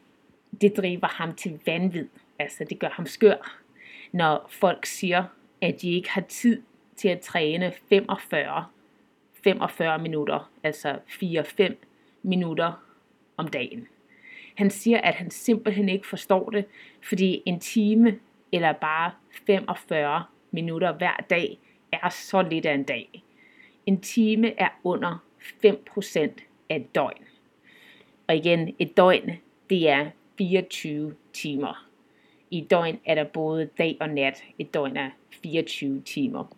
det 0.61 0.76
driver 0.76 1.07
ham 1.07 1.35
til 1.35 1.61
vanvid. 1.66 2.09
Altså 2.38 2.64
det 2.71 2.78
gør 2.78 2.88
ham 2.88 3.07
skør, 3.07 3.61
når 4.12 4.47
folk 4.50 4.87
siger, 4.87 5.25
at 5.61 5.83
de 5.83 5.90
ikke 5.90 6.11
har 6.11 6.21
tid 6.21 6.62
til 6.97 7.09
at 7.09 7.21
træne 7.21 7.73
45, 7.88 8.66
45 9.45 9.99
minutter, 9.99 10.50
altså 10.62 10.99
4-5 11.09 11.75
minutter 12.23 12.73
om 13.37 13.49
dagen. 13.49 13.88
Han 14.54 14.71
siger, 14.71 15.00
at 15.00 15.14
han 15.14 15.31
simpelthen 15.31 15.88
ikke 15.88 16.07
forstår 16.07 16.50
det, 16.50 16.64
fordi 17.02 17.42
en 17.47 17.61
time 17.61 18.19
eller 18.52 18.73
bare 18.73 19.12
45 19.47 20.25
minutter 20.50 20.92
hver 20.92 21.16
dag 21.31 21.59
er 21.92 22.09
så 22.09 22.42
lidt 22.42 22.66
af 22.66 22.75
en 22.75 22.85
dag. 22.85 23.25
En 23.87 24.00
time 24.00 24.61
er 24.61 24.69
under 24.85 25.25
5% 25.64 26.51
af 26.73 26.76
et 26.76 26.95
døgn. 26.95 27.25
Og 28.29 28.37
igen, 28.37 28.75
et 28.79 28.97
døgn, 28.97 29.31
det 29.71 29.88
er 29.88 30.11
24 30.38 31.14
timer. 31.33 31.88
I 32.50 32.59
et 32.59 32.71
døgn 32.71 33.00
er 33.05 33.14
der 33.14 33.25
både 33.25 33.67
dag 33.79 33.97
og 34.00 34.09
nat. 34.09 34.45
Et 34.59 34.75
døgn 34.75 34.97
er 34.97 35.11
24 35.43 36.00
timer. 36.00 36.57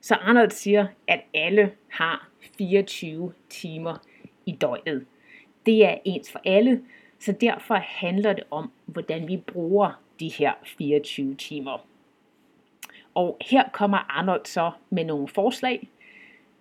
Så 0.00 0.14
Arnold 0.14 0.50
siger, 0.50 0.86
at 1.08 1.20
alle 1.34 1.72
har 1.88 2.28
24 2.58 3.32
timer 3.48 3.96
i 4.46 4.52
døgnet. 4.52 5.06
Det 5.66 5.84
er 5.84 5.98
ens 6.04 6.32
for 6.32 6.40
alle, 6.44 6.84
så 7.18 7.32
derfor 7.32 7.74
handler 7.74 8.32
det 8.32 8.44
om, 8.50 8.70
hvordan 8.86 9.28
vi 9.28 9.36
bruger 9.36 10.02
de 10.20 10.28
her 10.28 10.52
24 10.64 11.34
timer. 11.34 11.86
Og 13.14 13.36
her 13.40 13.68
kommer 13.72 13.98
Arnold 14.18 14.46
så 14.46 14.70
med 14.90 15.04
nogle 15.04 15.28
forslag. 15.28 15.88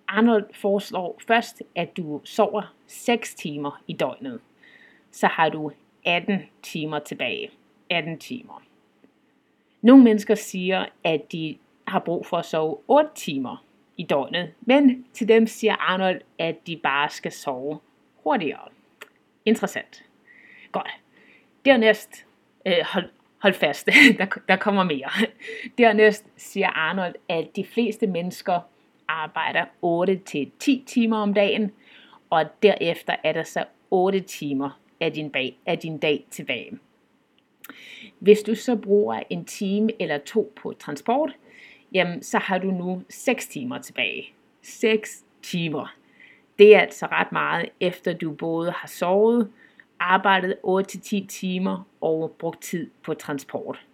Arnold 0.08 0.46
foreslår 0.54 1.22
først, 1.28 1.64
at 1.76 1.98
du 1.98 2.22
sover 2.24 2.76
6 2.88 3.36
timer 3.36 3.84
i 3.88 3.94
døgnet. 3.94 4.42
Så 5.12 5.28
har 5.28 5.50
du 5.50 5.72
18 6.06 6.40
timer 6.64 7.00
tilbage. 7.00 7.52
18 7.90 8.20
timer. 8.20 8.62
Nogle 9.82 10.04
mennesker 10.04 10.36
siger, 10.36 10.86
at 11.04 11.32
de 11.32 11.58
har 11.88 12.00
brug 12.00 12.26
for 12.26 12.38
at 12.38 12.46
sove 12.46 12.78
8 12.88 13.10
timer 13.16 13.66
i 13.98 14.04
døgnet, 14.04 14.54
men 14.62 15.06
til 15.14 15.28
dem 15.28 15.48
siger 15.48 15.76
Arnold, 15.76 16.22
at 16.40 16.68
de 16.68 16.80
bare 16.84 17.10
skal 17.10 17.32
sove 17.32 17.80
hurtigere. 18.24 18.68
Interessant. 19.46 20.04
Godt. 20.72 20.90
Dernæst, 21.66 22.26
øh, 22.66 22.74
hold, 22.94 23.10
hold 23.38 23.54
fast, 23.54 23.90
der, 24.18 24.26
der 24.48 24.56
kommer 24.56 24.84
mere. 24.84 25.10
Dernæst 25.78 26.26
siger 26.38 26.68
Arnold, 26.68 27.16
at 27.30 27.56
de 27.56 27.66
fleste 27.66 28.08
mennesker 28.08 28.60
arbejder 29.08 29.66
8-10 30.80 30.86
timer 30.86 31.18
om 31.18 31.34
dagen, 31.34 31.72
og 32.30 32.46
derefter 32.64 33.16
er 33.24 33.34
der 33.34 33.44
så 33.44 33.66
8 33.92 34.20
timer 34.20 34.80
af 35.00 35.12
din, 35.12 35.30
bag, 35.30 35.60
af 35.66 35.80
din 35.80 35.98
dag 35.98 36.26
tilbage. 36.32 36.80
Hvis 38.20 38.42
du 38.42 38.56
så 38.56 38.76
bruger 38.76 39.24
en 39.30 39.46
time 39.46 40.02
eller 40.02 40.18
to 40.18 40.54
på 40.56 40.74
transport, 40.80 41.32
jamen 41.94 42.24
så 42.24 42.38
har 42.38 42.58
du 42.58 42.72
nu 42.72 43.04
6 43.10 43.48
timer 43.48 43.78
tilbage. 43.78 44.34
6 44.62 45.26
timer. 45.42 45.96
Det 46.60 46.76
er 46.76 46.80
altså 46.80 47.06
ret 47.06 47.32
meget, 47.32 47.70
efter 47.80 48.14
du 48.14 48.32
både 48.32 48.72
har 48.72 48.88
sovet, 48.88 49.52
arbejdet 50.00 50.56
8-10 50.66 51.28
timer 51.28 51.88
og 52.02 52.36
brugt 52.40 52.62
tid 52.62 52.90
på 53.04 53.14
transport. 53.14 53.86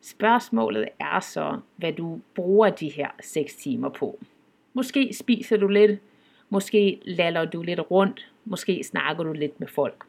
Spørgsmålet 0.00 0.88
er 1.00 1.20
så, 1.20 1.60
hvad 1.76 1.92
du 1.92 2.20
bruger 2.34 2.70
de 2.70 2.88
her 2.88 3.10
6 3.20 3.56
timer 3.56 3.88
på. 3.88 4.18
Måske 4.76 5.14
spiser 5.14 5.56
du 5.56 5.68
lidt, 5.68 6.00
måske 6.48 7.00
laller 7.04 7.44
du 7.44 7.62
lidt 7.62 7.80
rundt, 7.90 8.32
måske 8.44 8.84
snakker 8.84 9.24
du 9.24 9.32
lidt 9.32 9.60
med 9.60 9.68
folk. 9.68 10.04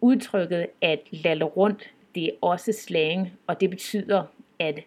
Udtrykket 0.00 0.66
at 0.80 1.00
lalle 1.10 1.44
rundt, 1.44 1.90
det 2.14 2.24
er 2.24 2.30
også 2.40 2.72
slang, 2.72 3.32
og 3.46 3.60
det 3.60 3.70
betyder 3.70 4.24
at 4.58 4.80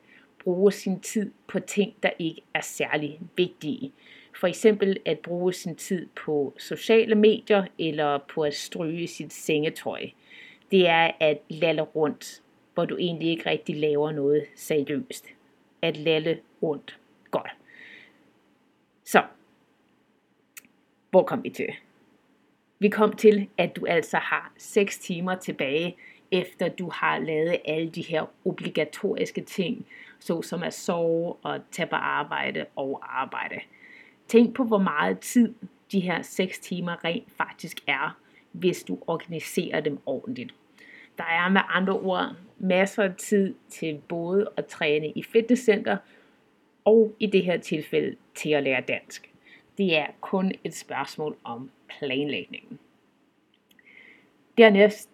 bruge 0.43 0.71
sin 0.71 0.99
tid 0.99 1.31
på 1.47 1.59
ting, 1.59 1.93
der 2.03 2.09
ikke 2.19 2.41
er 2.53 2.61
særlig 2.61 3.19
vigtige. 3.35 3.91
For 4.39 4.47
eksempel 4.47 4.97
at 5.05 5.19
bruge 5.19 5.53
sin 5.53 5.75
tid 5.75 6.07
på 6.25 6.53
sociale 6.57 7.15
medier 7.15 7.65
eller 7.79 8.17
på 8.17 8.41
at 8.41 8.53
stryge 8.53 9.07
sit 9.07 9.33
sengetøj. 9.33 10.09
Det 10.71 10.87
er 10.87 11.11
at 11.19 11.37
lalle 11.49 11.81
rundt, 11.81 12.41
hvor 12.73 12.85
du 12.85 12.97
egentlig 12.97 13.29
ikke 13.29 13.49
rigtig 13.49 13.75
laver 13.75 14.11
noget 14.11 14.45
seriøst. 14.55 15.25
At 15.81 15.97
lalle 15.97 16.39
rundt. 16.61 16.99
Godt. 17.31 17.56
Så, 19.07 19.23
hvor 21.09 21.23
kom 21.23 21.43
vi 21.43 21.49
til? 21.49 21.67
Vi 22.79 22.89
kom 22.89 23.13
til, 23.15 23.49
at 23.57 23.75
du 23.75 23.85
altså 23.85 24.17
har 24.17 24.53
6 24.57 24.99
timer 24.99 25.35
tilbage, 25.35 25.97
efter 26.31 26.69
du 26.69 26.89
har 26.89 27.19
lavet 27.19 27.57
alle 27.65 27.89
de 27.89 28.01
her 28.01 28.25
obligatoriske 28.45 29.41
ting, 29.41 29.85
såsom 30.19 30.63
at 30.63 30.73
sove 30.73 31.33
og 31.33 31.59
tage 31.71 31.87
på 31.87 31.95
arbejde 31.95 32.65
og 32.75 33.21
arbejde. 33.21 33.55
Tænk 34.27 34.55
på, 34.55 34.63
hvor 34.63 34.77
meget 34.77 35.19
tid 35.19 35.53
de 35.91 35.99
her 35.99 36.21
6 36.21 36.59
timer 36.59 37.05
rent 37.05 37.31
faktisk 37.37 37.77
er, 37.87 38.17
hvis 38.51 38.83
du 38.83 38.99
organiserer 39.07 39.79
dem 39.79 39.99
ordentligt. 40.05 40.53
Der 41.17 41.23
er 41.23 41.49
med 41.49 41.61
andre 41.69 41.93
ord 41.93 42.35
masser 42.57 43.03
af 43.03 43.15
tid 43.15 43.55
til 43.69 44.01
både 44.07 44.49
at 44.57 44.65
træne 44.65 45.11
i 45.11 45.23
fitnesscenter 45.23 45.97
og 46.87 47.15
i 47.19 47.25
det 47.25 47.43
her 47.43 47.57
tilfælde 47.57 48.15
til 48.35 48.49
at 48.49 48.63
lære 48.63 48.81
dansk. 48.81 49.31
Det 49.77 49.97
er 49.97 50.07
kun 50.21 50.51
et 50.63 50.73
spørgsmål 50.73 51.37
om 51.43 51.71
planlægningen. 51.87 52.79
Dernæst 54.57 55.09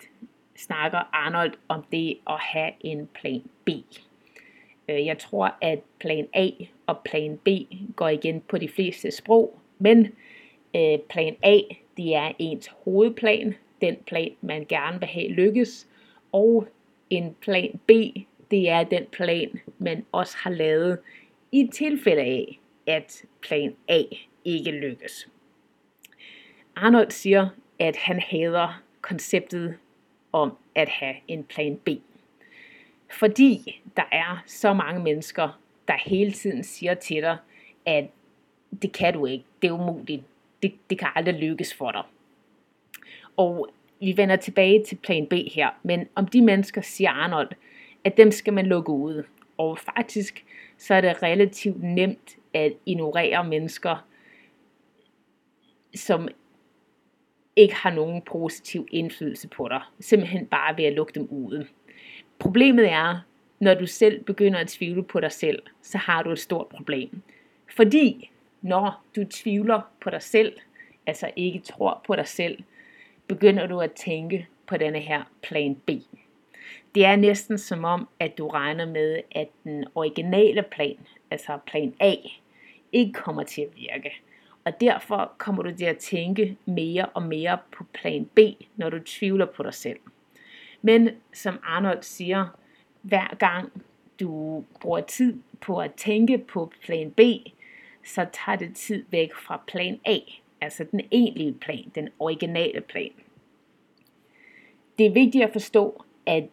snakker 0.55 0.97
Arnold 1.13 1.53
om 1.67 1.83
det 1.91 2.17
at 2.27 2.39
have 2.39 2.71
en 2.79 3.07
plan 3.07 3.43
B. 3.65 3.69
Øh, 4.89 5.05
jeg 5.05 5.17
tror, 5.17 5.55
at 5.62 5.79
plan 5.99 6.27
A 6.33 6.49
og 6.88 6.97
plan 7.05 7.38
B 7.38 7.47
går 7.95 8.09
igen 8.09 8.41
på 8.41 8.57
de 8.57 8.69
fleste 8.69 9.12
sprog, 9.12 9.59
men 9.79 10.07
øh, 10.75 10.99
plan 11.09 11.36
A, 11.43 11.59
det 11.97 12.15
er 12.15 12.31
ens 12.39 12.67
hovedplan, 12.67 13.55
den 13.81 13.95
plan, 14.07 14.31
man 14.41 14.65
gerne 14.69 14.99
vil 14.99 15.07
have 15.07 15.29
lykkes, 15.29 15.88
og 16.31 16.67
en 17.09 17.36
plan 17.41 17.79
B, 17.88 17.91
det 18.51 18.69
er 18.69 18.83
den 18.83 19.05
plan, 19.12 19.59
man 19.77 20.05
også 20.12 20.38
har 20.38 20.51
lavet 20.51 20.99
i 21.53 21.69
tilfælde 21.73 22.21
af, 22.21 22.59
at 22.87 23.25
plan 23.41 23.75
A 23.87 24.01
ikke 24.45 24.71
lykkes. 24.71 25.29
Arnold 26.75 27.11
siger, 27.11 27.49
at 27.79 27.95
han 27.95 28.19
hader 28.19 28.83
konceptet 29.01 29.77
om 30.31 30.57
at 30.75 30.89
have 30.89 31.15
en 31.27 31.43
plan 31.43 31.77
B. 31.77 31.89
Fordi 33.11 33.81
der 33.97 34.03
er 34.11 34.43
så 34.45 34.73
mange 34.73 35.03
mennesker, 35.03 35.59
der 35.87 35.93
hele 36.05 36.31
tiden 36.31 36.63
siger 36.63 36.93
til 36.93 37.21
dig, 37.21 37.37
at 37.85 38.05
det 38.81 38.91
kan 38.91 39.13
du 39.13 39.25
ikke, 39.25 39.45
det 39.61 39.67
er 39.67 39.71
umuligt, 39.71 40.23
det, 40.63 40.73
det 40.89 40.99
kan 40.99 41.07
aldrig 41.15 41.35
lykkes 41.35 41.73
for 41.73 41.91
dig. 41.91 42.03
Og 43.37 43.69
vi 43.99 44.17
vender 44.17 44.35
tilbage 44.35 44.83
til 44.83 44.95
plan 44.95 45.27
B 45.27 45.33
her, 45.33 45.69
men 45.83 46.07
om 46.15 46.27
de 46.27 46.41
mennesker 46.41 46.81
siger 46.81 47.11
Arnold, 47.11 47.49
at 48.03 48.17
dem 48.17 48.31
skal 48.31 48.53
man 48.53 48.65
lukke 48.65 48.91
ud. 48.91 49.23
Og 49.57 49.77
faktisk 49.77 50.45
så 50.77 50.93
er 50.93 51.01
det 51.01 51.23
relativt 51.23 51.83
nemt 51.83 52.38
at 52.53 52.73
ignorere 52.86 53.47
mennesker, 53.47 54.07
som 55.95 56.27
ikke 57.55 57.75
har 57.75 57.91
nogen 57.91 58.21
positiv 58.21 58.88
indflydelse 58.91 59.47
på 59.47 59.67
dig. 59.67 59.81
Simpelthen 59.99 60.45
bare 60.45 60.77
ved 60.77 60.86
at 60.86 60.93
lukke 60.93 61.13
dem 61.13 61.27
ude. 61.31 61.67
Problemet 62.39 62.91
er, 62.91 63.19
når 63.59 63.73
du 63.73 63.88
selv 63.88 64.23
begynder 64.23 64.59
at 64.59 64.67
tvivle 64.67 65.03
på 65.03 65.19
dig 65.19 65.31
selv, 65.31 65.63
så 65.81 65.97
har 65.97 66.23
du 66.23 66.31
et 66.31 66.39
stort 66.39 66.67
problem. 66.67 67.21
Fordi 67.75 68.31
når 68.62 69.05
du 69.15 69.25
tvivler 69.25 69.81
på 70.01 70.09
dig 70.09 70.21
selv, 70.21 70.53
altså 71.07 71.31
ikke 71.36 71.59
tror 71.59 72.01
på 72.07 72.15
dig 72.15 72.27
selv, 72.27 72.63
begynder 73.27 73.67
du 73.67 73.79
at 73.79 73.91
tænke 73.91 74.47
på 74.67 74.77
denne 74.77 74.99
her 74.99 75.23
plan 75.41 75.75
B. 75.75 75.89
Det 76.95 77.06
er 77.06 77.15
næsten 77.15 77.58
som 77.58 77.84
om, 77.84 78.08
at 78.19 78.38
du 78.38 78.47
regner 78.47 78.86
med, 78.86 79.19
at 79.32 79.47
den 79.63 79.86
originale 79.95 80.63
plan, 80.71 80.97
altså 81.32 81.60
plan 81.65 81.93
A, 81.99 82.15
ikke 82.91 83.13
kommer 83.13 83.43
til 83.43 83.62
at 83.62 83.75
virke. 83.75 84.12
Og 84.65 84.82
derfor 84.82 85.34
kommer 85.38 85.63
du 85.63 85.75
til 85.77 85.86
at 85.86 85.97
tænke 85.97 86.58
mere 86.65 87.06
og 87.06 87.23
mere 87.23 87.58
på 87.71 87.84
plan 87.93 88.25
B, 88.25 88.39
når 88.75 88.89
du 88.89 88.99
tvivler 88.99 89.45
på 89.45 89.63
dig 89.63 89.73
selv. 89.73 89.99
Men 90.82 91.10
som 91.34 91.60
Arnold 91.63 92.03
siger, 92.03 92.47
hver 93.01 93.36
gang 93.36 93.84
du 94.19 94.63
bruger 94.82 95.01
tid 95.01 95.39
på 95.62 95.77
at 95.77 95.93
tænke 95.93 96.38
på 96.38 96.71
plan 96.82 97.12
B, 97.12 97.19
så 98.06 98.25
tager 98.34 98.56
det 98.56 98.75
tid 98.75 99.06
væk 99.12 99.34
fra 99.34 99.63
plan 99.67 99.99
A, 100.06 100.17
altså 100.62 100.86
den 100.91 101.01
egentlige 101.12 101.53
plan, 101.53 101.91
den 101.95 102.10
originale 102.19 102.82
plan. 102.82 103.12
Det 104.97 105.06
er 105.06 105.12
vigtigt 105.12 105.43
at 105.43 105.51
forstå, 105.51 106.03
at 106.25 106.43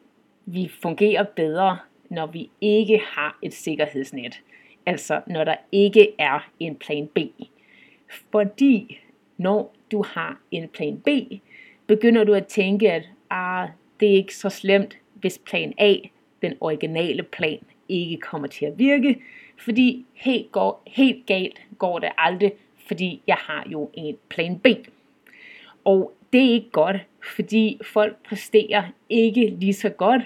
vi 0.52 0.70
fungerer 0.82 1.24
bedre, 1.36 1.78
når 2.10 2.26
vi 2.26 2.50
ikke 2.60 3.00
har 3.04 3.38
et 3.42 3.54
sikkerhedsnet. 3.54 4.40
Altså 4.86 5.20
når 5.26 5.44
der 5.44 5.56
ikke 5.72 6.08
er 6.18 6.50
en 6.60 6.76
plan 6.76 7.08
B. 7.14 7.18
Fordi 8.32 9.00
når 9.36 9.74
du 9.92 10.04
har 10.06 10.40
en 10.50 10.68
plan 10.68 11.00
B, 11.00 11.08
begynder 11.86 12.24
du 12.24 12.34
at 12.34 12.46
tænke, 12.46 12.92
at 12.92 13.08
ah, 13.30 13.68
det 14.00 14.10
er 14.10 14.14
ikke 14.14 14.36
så 14.36 14.48
slemt, 14.48 14.98
hvis 15.14 15.38
plan 15.38 15.74
A, 15.78 15.94
den 16.42 16.54
originale 16.60 17.22
plan, 17.22 17.58
ikke 17.88 18.16
kommer 18.16 18.48
til 18.48 18.66
at 18.66 18.78
virke, 18.78 19.20
fordi 19.58 20.06
helt, 20.14 20.52
går, 20.52 20.82
helt 20.86 21.26
galt 21.26 21.60
går 21.78 21.98
det 21.98 22.08
aldrig, 22.18 22.52
fordi 22.88 23.22
jeg 23.26 23.36
har 23.38 23.66
jo 23.72 23.90
en 23.94 24.16
plan 24.28 24.58
B. 24.58 24.66
Og 25.84 26.12
det 26.32 26.40
er 26.40 26.52
ikke 26.52 26.70
godt, 26.70 26.96
fordi 27.34 27.80
folk 27.84 28.16
præsterer 28.24 28.82
ikke 29.08 29.46
lige 29.46 29.74
så 29.74 29.88
godt, 29.88 30.22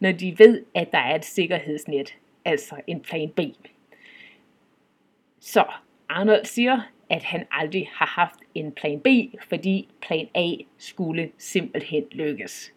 når 0.00 0.12
de 0.12 0.38
ved, 0.38 0.62
at 0.74 0.92
der 0.92 0.98
er 0.98 1.14
et 1.14 1.24
sikkerhedsnet, 1.24 2.14
altså 2.44 2.74
en 2.86 3.00
plan 3.00 3.30
B. 3.30 3.40
Så 5.40 5.64
Arnold 6.08 6.44
siger, 6.44 6.80
at 7.10 7.22
han 7.22 7.46
aldrig 7.50 7.88
har 7.92 8.06
haft 8.06 8.40
en 8.54 8.72
plan 8.72 9.00
B, 9.00 9.06
fordi 9.48 9.88
plan 10.00 10.28
A 10.34 10.50
skulle 10.78 11.30
simpelthen 11.38 12.04
lykkes. 12.12 12.72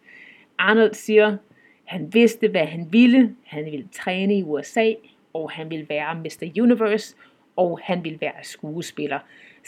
Arnold 0.58 0.94
siger, 0.94 1.36
han 1.84 2.14
vidste, 2.14 2.48
hvad 2.48 2.66
han 2.66 2.92
ville. 2.92 3.36
Han 3.44 3.64
ville 3.64 3.88
træne 3.92 4.38
i 4.38 4.42
USA, 4.42 4.92
og 5.32 5.50
han 5.50 5.70
ville 5.70 5.88
være 5.88 6.14
Mr. 6.14 6.62
Universe, 6.62 7.16
og 7.56 7.80
han 7.82 8.04
ville 8.04 8.20
være 8.20 8.44
skuespiller. 8.44 9.18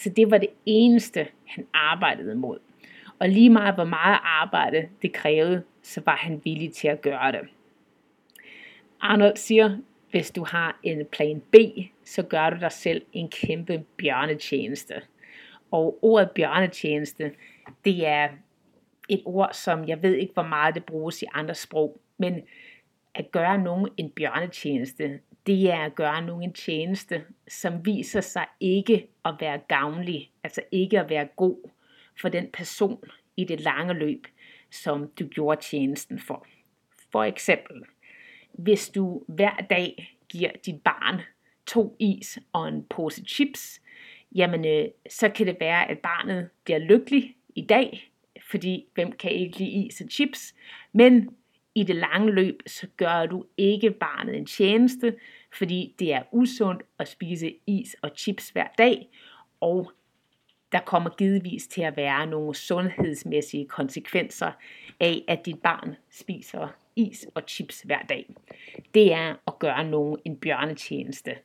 Så 0.02 0.10
det 0.10 0.30
var 0.30 0.38
det 0.38 0.48
eneste, 0.66 1.26
han 1.46 1.66
arbejdede 1.74 2.34
mod. 2.34 2.58
Og 3.18 3.28
lige 3.28 3.50
meget 3.50 3.74
hvor 3.74 3.84
meget 3.84 4.18
arbejde 4.22 4.88
det 5.02 5.12
krævede, 5.12 5.62
så 5.82 6.02
var 6.04 6.16
han 6.16 6.40
villig 6.44 6.72
til 6.72 6.88
at 6.88 7.02
gøre 7.02 7.32
det. 7.32 7.40
Arnold 9.00 9.36
siger, 9.36 9.78
hvis 10.10 10.30
du 10.30 10.44
har 10.44 10.80
en 10.82 11.06
plan 11.06 11.42
B, 11.52 11.54
så 12.04 12.22
gør 12.22 12.50
du 12.50 12.56
dig 12.60 12.72
selv 12.72 13.02
en 13.12 13.28
kæmpe 13.28 13.84
bjørnetjeneste. 13.96 14.94
Og 15.70 15.98
ordet 16.02 16.30
bjørnetjeneste, 16.30 17.32
det 17.84 18.06
er 18.06 18.28
et 19.08 19.22
ord, 19.24 19.50
som 19.52 19.88
jeg 19.88 20.02
ved 20.02 20.14
ikke, 20.14 20.34
hvor 20.34 20.46
meget 20.46 20.74
det 20.74 20.84
bruges 20.84 21.22
i 21.22 21.26
andre 21.34 21.54
sprog, 21.54 22.00
men 22.18 22.42
at 23.14 23.30
gøre 23.30 23.58
nogen 23.58 23.88
en 23.96 24.10
bjørnetjeneste, 24.10 25.20
det 25.46 25.70
er 25.70 25.78
at 25.78 25.94
gøre 25.94 26.22
nogen 26.22 26.42
en 26.42 26.52
tjeneste, 26.52 27.24
som 27.48 27.86
viser 27.86 28.20
sig 28.20 28.46
ikke 28.60 29.08
at 29.24 29.34
være 29.40 29.58
gavnlig, 29.58 30.30
altså 30.44 30.62
ikke 30.72 31.00
at 31.00 31.10
være 31.10 31.28
god 31.36 31.70
for 32.20 32.28
den 32.28 32.50
person 32.52 33.04
i 33.36 33.44
det 33.44 33.60
lange 33.60 33.94
løb, 33.94 34.26
som 34.70 35.10
du 35.18 35.26
gjorde 35.26 35.60
tjenesten 35.60 36.18
for. 36.18 36.46
For 37.12 37.24
eksempel, 37.24 37.82
hvis 38.52 38.88
du 38.88 39.24
hver 39.28 39.56
dag 39.70 40.16
giver 40.28 40.50
dit 40.66 40.82
barn 40.82 41.20
to 41.66 41.96
is 41.98 42.38
og 42.52 42.68
en 42.68 42.84
pose 42.84 43.24
chips, 43.24 43.80
jamen 44.34 44.64
øh, 44.64 44.88
så 45.10 45.28
kan 45.28 45.46
det 45.46 45.56
være, 45.60 45.90
at 45.90 45.98
barnet 45.98 46.50
bliver 46.64 46.78
lykkelig 46.78 47.34
i 47.56 47.62
dag, 47.62 48.10
fordi 48.50 48.86
hvem 48.94 49.12
kan 49.12 49.30
ikke 49.30 49.58
lide 49.58 49.70
is 49.70 50.00
og 50.00 50.06
chips, 50.10 50.54
men 50.92 51.36
i 51.74 51.82
det 51.82 51.96
lange 51.96 52.32
løb, 52.32 52.62
så 52.66 52.86
gør 52.96 53.26
du 53.26 53.44
ikke 53.56 53.90
barnet 53.90 54.36
en 54.36 54.46
tjeneste, 54.46 55.14
fordi 55.52 55.94
det 55.98 56.12
er 56.12 56.22
usundt 56.32 56.82
at 56.98 57.08
spise 57.08 57.54
is 57.66 57.96
og 58.02 58.10
chips 58.16 58.50
hver 58.50 58.68
dag, 58.78 59.08
og 59.60 59.92
der 60.72 60.80
kommer 60.80 61.10
givetvis 61.10 61.66
til 61.66 61.82
at 61.82 61.96
være 61.96 62.26
nogle 62.26 62.54
sundhedsmæssige 62.54 63.68
konsekvenser 63.68 64.50
af, 65.00 65.24
at 65.28 65.46
dit 65.46 65.58
barn 65.58 65.96
spiser 66.10 66.68
is 66.96 67.26
og 67.34 67.42
chips 67.48 67.82
hver 67.82 68.02
dag. 68.08 68.34
Det 68.94 69.12
er 69.12 69.34
at 69.46 69.58
gøre 69.58 69.84
nogen 69.84 70.18
en 70.24 70.36
bjørnetjeneste. 70.36 71.36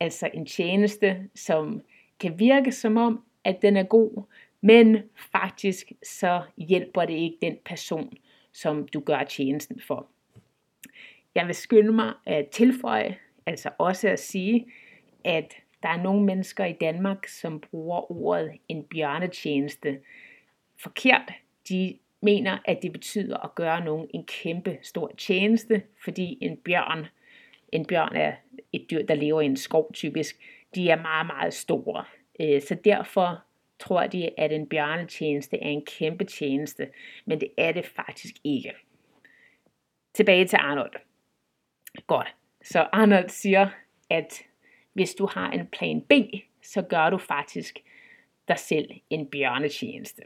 Altså 0.00 0.30
en 0.34 0.46
tjeneste, 0.46 1.28
som 1.34 1.80
kan 2.20 2.38
virke 2.38 2.72
som 2.72 2.96
om, 2.96 3.24
at 3.44 3.62
den 3.62 3.76
er 3.76 3.82
god, 3.82 4.22
men 4.60 4.98
faktisk 5.32 5.92
så 6.18 6.42
hjælper 6.56 7.04
det 7.04 7.14
ikke 7.14 7.38
den 7.42 7.56
person, 7.64 8.12
som 8.52 8.88
du 8.88 9.00
gør 9.00 9.24
tjenesten 9.24 9.80
for. 9.80 10.06
Jeg 11.34 11.46
vil 11.46 11.54
skynde 11.54 11.92
mig 11.92 12.12
at 12.26 12.48
tilføje, 12.48 13.16
altså 13.46 13.70
også 13.78 14.08
at 14.08 14.18
sige, 14.18 14.66
at 15.24 15.54
der 15.82 15.88
er 15.88 16.02
nogle 16.02 16.24
mennesker 16.24 16.64
i 16.64 16.76
Danmark, 16.80 17.26
som 17.26 17.60
bruger 17.60 18.12
ordet 18.12 18.52
en 18.68 18.84
bjørnetjeneste 18.84 19.98
forkert. 20.82 21.32
De 21.68 21.98
mener, 22.20 22.58
at 22.64 22.78
det 22.82 22.92
betyder 22.92 23.36
at 23.36 23.54
gøre 23.54 23.84
nogen 23.84 24.08
en 24.14 24.24
kæmpe 24.24 24.78
stor 24.82 25.12
tjeneste, 25.18 25.82
fordi 26.04 26.38
en 26.40 26.56
bjørn, 26.56 27.06
en 27.72 27.86
bjørn 27.86 28.16
er 28.16 28.32
et 28.72 28.86
dyr, 28.90 29.02
der 29.02 29.14
lever 29.14 29.40
i 29.40 29.46
en 29.46 29.56
skov 29.56 29.92
typisk, 29.92 30.36
de 30.74 30.90
er 30.90 31.02
meget, 31.02 31.26
meget 31.26 31.54
store. 31.54 32.04
Øh, 32.40 32.62
så 32.62 32.74
derfor 32.84 33.44
tror 33.78 34.06
de, 34.06 34.40
at 34.40 34.52
en 34.52 34.68
bjørnetjeneste 34.68 35.56
er 35.56 35.68
en 35.68 35.84
kæmpe 35.84 36.24
tjeneste, 36.24 36.88
men 37.24 37.40
det 37.40 37.48
er 37.58 37.72
det 37.72 37.86
faktisk 37.86 38.34
ikke. 38.44 38.72
Tilbage 40.14 40.46
til 40.46 40.56
Arnold. 40.56 40.92
Godt. 42.06 42.34
Så 42.62 42.88
Arnold 42.92 43.28
siger, 43.28 43.68
at 44.10 44.42
hvis 44.92 45.14
du 45.14 45.26
har 45.26 45.50
en 45.50 45.66
plan 45.66 46.00
B, 46.00 46.12
så 46.62 46.82
gør 46.82 47.10
du 47.10 47.18
faktisk 47.18 47.78
dig 48.48 48.58
selv 48.58 48.90
en 49.10 49.26
bjørnetjeneste. 49.26 50.22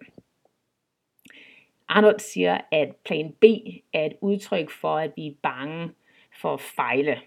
Arnold 1.88 2.18
siger, 2.18 2.60
at 2.70 2.96
plan 3.04 3.32
B 3.40 3.44
er 3.92 4.06
et 4.06 4.16
udtryk 4.20 4.70
for, 4.70 4.98
at 4.98 5.12
vi 5.16 5.26
er 5.26 5.34
bange 5.42 5.90
for 6.40 6.54
at 6.54 6.60
fejle. 6.60 7.20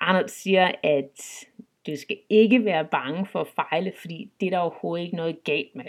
Arnold 0.00 0.28
siger, 0.28 0.72
at 0.82 1.46
du 1.86 1.96
skal 1.96 2.18
ikke 2.30 2.64
være 2.64 2.84
bange 2.84 3.26
for 3.26 3.40
at 3.40 3.48
fejle, 3.48 3.92
fordi 4.00 4.30
det 4.40 4.46
er 4.46 4.50
der 4.50 4.58
overhovedet 4.58 5.04
ikke 5.04 5.16
noget 5.16 5.44
galt 5.44 5.74
med. 5.74 5.84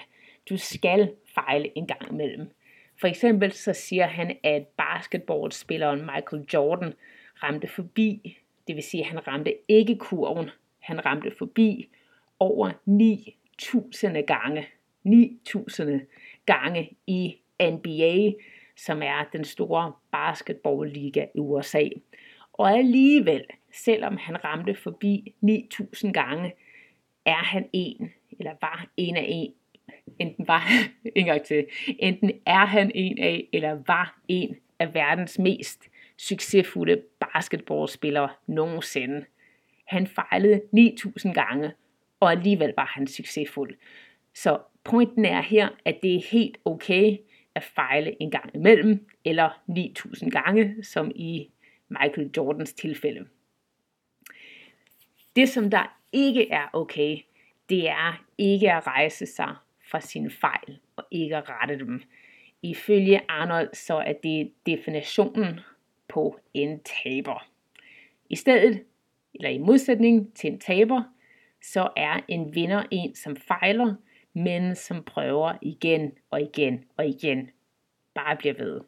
Du 0.49 0.57
skal 0.57 1.13
fejle 1.35 1.77
en 1.77 1.87
gang 1.87 2.11
imellem. 2.11 2.47
For 2.99 3.07
eksempel 3.07 3.51
så 3.51 3.73
siger 3.73 4.07
han, 4.07 4.37
at 4.43 4.67
basketballspilleren 4.67 5.99
Michael 5.99 6.45
Jordan 6.53 6.93
ramte 7.43 7.67
forbi, 7.67 8.37
det 8.67 8.75
vil 8.75 8.83
sige, 8.83 9.03
at 9.03 9.09
han 9.09 9.27
ramte 9.27 9.53
ikke 9.67 9.95
kurven, 9.95 10.49
han 10.79 11.05
ramte 11.05 11.31
forbi 11.37 11.89
over 12.39 12.71
9000 12.85 14.23
gange. 14.27 14.67
9000 15.03 16.01
gange 16.45 16.91
i 17.07 17.37
NBA, 17.61 18.31
som 18.75 19.01
er 19.01 19.29
den 19.33 19.43
store 19.43 19.93
basketballliga 20.11 21.25
i 21.35 21.39
USA. 21.39 21.83
Og 22.53 22.77
alligevel, 22.77 23.43
selvom 23.83 24.17
han 24.17 24.43
ramte 24.43 24.75
forbi 24.75 25.33
9000 25.41 26.13
gange, 26.13 26.53
er 27.25 27.43
han 27.43 27.69
en, 27.73 28.11
eller 28.39 28.53
var 28.61 28.87
en 28.97 29.17
af 29.17 29.25
en, 29.29 29.53
enten 30.19 30.47
var, 30.47 30.63
en 31.15 31.25
gang 31.25 31.43
til, 31.43 31.65
enten 31.99 32.31
er 32.45 32.65
han 32.65 32.91
en 32.95 33.19
af, 33.19 33.47
eller 33.53 33.79
var 33.87 34.19
en 34.27 34.55
af 34.79 34.93
verdens 34.93 35.39
mest 35.39 35.89
succesfulde 36.17 37.01
basketballspillere 37.19 38.29
nogensinde. 38.47 39.25
Han 39.85 40.07
fejlede 40.07 40.61
9000 40.71 41.33
gange, 41.33 41.71
og 42.19 42.31
alligevel 42.31 42.73
var 42.77 42.85
han 42.95 43.07
succesfuld. 43.07 43.75
Så 44.33 44.59
pointen 44.83 45.25
er 45.25 45.41
her, 45.41 45.69
at 45.85 45.99
det 46.03 46.15
er 46.15 46.21
helt 46.31 46.57
okay 46.65 47.17
at 47.55 47.63
fejle 47.63 48.21
en 48.21 48.31
gang 48.31 48.55
imellem, 48.55 49.07
eller 49.25 49.61
9000 49.67 50.31
gange, 50.31 50.83
som 50.83 51.11
i 51.15 51.49
Michael 51.89 52.31
Jordans 52.37 52.73
tilfælde. 52.73 53.25
Det, 55.35 55.49
som 55.49 55.69
der 55.69 55.97
ikke 56.11 56.49
er 56.49 56.67
okay, 56.73 57.17
det 57.69 57.89
er 57.89 58.25
ikke 58.37 58.71
at 58.71 58.87
rejse 58.87 59.25
sig 59.25 59.55
fra 59.91 60.01
sine 60.01 60.29
fejl 60.29 60.79
og 60.95 61.05
ikke 61.11 61.37
at 61.37 61.49
rette 61.49 61.79
dem. 61.79 62.03
Ifølge 62.61 63.21
Arnold 63.29 63.69
så 63.73 63.95
er 63.95 64.13
det 64.23 64.51
definitionen 64.65 65.59
på 66.07 66.39
en 66.53 66.79
taber. 66.79 67.47
I 68.29 68.35
stedet, 68.35 68.83
eller 69.33 69.49
i 69.49 69.57
modsætning 69.57 70.33
til 70.35 70.51
en 70.51 70.59
taber, 70.59 71.03
så 71.61 71.89
er 71.95 72.19
en 72.27 72.55
vinder 72.55 72.83
en, 72.91 73.15
som 73.15 73.35
fejler, 73.35 73.95
men 74.33 74.75
som 74.75 75.03
prøver 75.03 75.53
igen 75.61 76.11
og 76.29 76.41
igen 76.41 76.85
og 76.97 77.07
igen. 77.07 77.49
Bare 78.13 78.35
bliver 78.35 78.53
ved. 78.53 78.81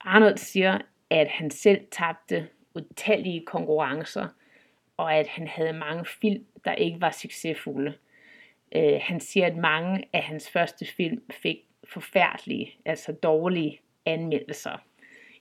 Arnold 0.00 0.38
siger, 0.38 0.78
at 1.10 1.28
han 1.28 1.50
selv 1.50 1.80
tabte 1.90 2.48
utallige 2.74 3.46
konkurrencer, 3.46 4.28
og 4.96 5.14
at 5.14 5.26
han 5.28 5.48
havde 5.48 5.72
mange 5.72 6.04
film, 6.20 6.44
der 6.64 6.74
ikke 6.74 7.00
var 7.00 7.10
succesfulde. 7.10 7.94
Øh, 8.76 8.98
han 9.00 9.20
siger, 9.20 9.46
at 9.46 9.56
mange 9.56 10.04
af 10.12 10.22
hans 10.22 10.50
første 10.50 10.84
film 10.84 11.22
fik 11.30 11.58
forfærdelige, 11.84 12.76
altså 12.84 13.12
dårlige 13.12 13.80
anmeldelser. 14.06 14.84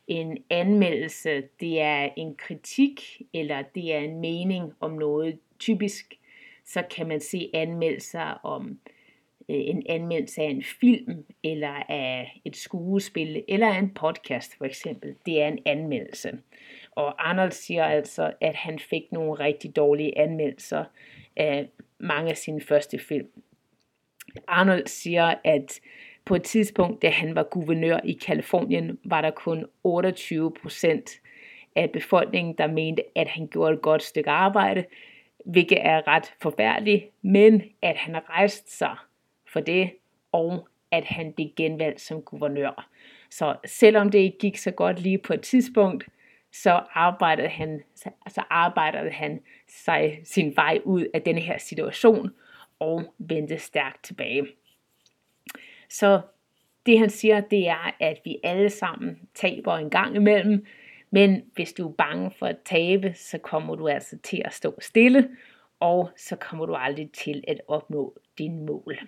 En 0.08 0.38
anmeldelse, 0.50 1.44
det 1.60 1.82
er 1.82 2.10
en 2.18 2.36
kritik, 2.36 3.22
eller 3.34 3.62
det 3.62 3.94
er 3.94 4.00
en 4.00 4.20
mening 4.20 4.74
om 4.80 4.92
noget. 4.92 5.40
Typisk 5.60 6.14
så 6.66 6.84
kan 6.96 7.08
man 7.08 7.20
se 7.20 7.50
anmeldelser 7.54 8.40
om 8.44 8.80
øh, 9.50 9.56
en 9.56 9.84
anmeldelse 9.90 10.42
af 10.42 10.50
en 10.50 10.64
film, 10.64 11.26
eller 11.44 11.84
af 11.90 12.42
et 12.46 12.56
skuespil, 12.56 13.44
eller 13.48 13.68
af 13.68 13.80
en 13.80 13.94
podcast 13.94 14.58
for 14.58 14.66
eksempel. 14.66 15.16
Det 15.26 15.42
er 15.42 15.48
en 15.48 15.60
anmeldelse. 15.66 16.40
Og 16.96 17.30
Arnold 17.30 17.52
siger 17.52 17.86
altså, 17.86 18.34
at 18.42 18.56
han 18.56 18.80
fik 18.80 19.12
nogle 19.12 19.34
rigtig 19.34 19.76
dårlige 19.76 20.18
anmeldelser 20.18 20.84
af 21.36 21.70
mange 21.98 22.30
af 22.30 22.38
sine 22.38 22.62
første 22.62 23.00
film. 23.00 23.28
Arnold 24.48 24.88
siger, 24.88 25.34
at 25.44 25.80
på 26.26 26.36
et 26.36 26.44
tidspunkt, 26.44 27.02
da 27.02 27.10
han 27.10 27.36
var 27.36 27.44
guvernør 27.44 28.00
i 28.04 28.14
Kalifornien, 28.14 29.00
var 29.04 29.22
der 29.22 29.32
kun 29.32 29.66
28 29.84 30.54
procent 30.62 31.10
af 31.76 31.92
befolkningen, 31.92 32.56
der 32.58 32.68
mente, 32.68 33.04
at 33.16 33.28
han 33.28 33.48
gjorde 33.48 33.74
et 33.74 33.82
godt 33.82 34.04
stykke 34.04 34.30
arbejde, 34.30 34.86
hvilket 35.46 35.78
er 35.82 36.08
ret 36.08 36.34
forfærdeligt, 36.42 37.06
men 37.22 37.64
at 37.82 37.98
han 37.98 38.30
rejste 38.30 38.72
sig 38.72 38.96
for 39.54 39.60
det, 39.60 39.92
og 40.32 40.68
at 40.92 41.06
han 41.06 41.34
blev 41.34 41.48
genvalgt 41.56 42.02
som 42.02 42.22
guvernør. 42.22 42.90
Så 43.30 43.56
selvom 43.66 44.12
det 44.12 44.20
ikke 44.20 44.38
gik 44.38 44.58
så 44.58 44.72
godt 44.72 45.00
lige 45.00 45.18
på 45.18 45.34
et 45.34 45.42
tidspunkt, 45.42 46.04
så 46.54 46.72
arbejdede 46.94 47.50
han, 47.50 47.84
så 48.28 48.44
arbejdede 48.50 49.12
han 49.12 49.42
sig 49.68 50.20
sin 50.24 50.56
vej 50.56 50.80
ud 50.84 51.06
af 51.14 51.22
denne 51.22 51.42
her 51.42 51.58
situation 51.58 52.32
og 52.80 53.14
vendte 53.18 53.58
stærkt 53.58 54.04
tilbage. 54.04 54.48
Så 55.90 56.22
det 56.86 57.00
han 57.00 57.10
siger, 57.10 57.42
det 57.42 57.68
er, 57.68 57.96
at 58.00 58.22
vi 58.26 58.40
alle 58.44 58.70
sammen 58.70 59.30
taber 59.34 59.78
en 59.78 59.90
gang 59.90 60.16
imellem, 60.16 60.66
men 61.12 61.44
hvis 61.54 61.74
du 61.74 61.90
er 61.90 61.94
bange 61.94 62.32
for 62.32 62.46
at 62.46 62.60
tabe, 62.66 63.14
så 63.14 63.38
kommer 63.38 63.76
du 63.76 63.88
altså 63.88 64.18
til 64.18 64.42
at 64.46 64.54
stå 64.54 64.76
stille, 64.82 65.30
og 65.80 66.10
så 66.18 66.36
kommer 66.36 66.66
du 66.66 66.76
aldrig 66.76 67.12
til 67.12 67.44
at 67.48 67.62
opnå 67.68 68.18
dine 68.38 68.66
mål. 68.66 69.00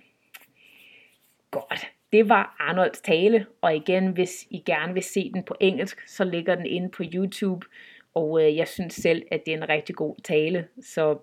Godt. 1.51 1.94
Det 2.15 2.29
var 2.29 2.55
Arnolds 2.59 3.01
tale, 3.01 3.45
og 3.61 3.75
igen, 3.75 4.07
hvis 4.07 4.47
I 4.49 4.63
gerne 4.65 4.93
vil 4.93 5.03
se 5.03 5.31
den 5.33 5.43
på 5.43 5.55
engelsk, 5.59 6.07
så 6.07 6.23
ligger 6.23 6.55
den 6.55 6.65
inde 6.65 6.89
på 6.89 7.03
YouTube, 7.13 7.67
og 8.13 8.43
øh, 8.43 8.57
jeg 8.57 8.67
synes 8.67 8.93
selv, 8.93 9.23
at 9.31 9.41
det 9.45 9.53
er 9.53 9.57
en 9.57 9.69
rigtig 9.69 9.95
god 9.95 10.15
tale, 10.23 10.67
så 10.81 11.17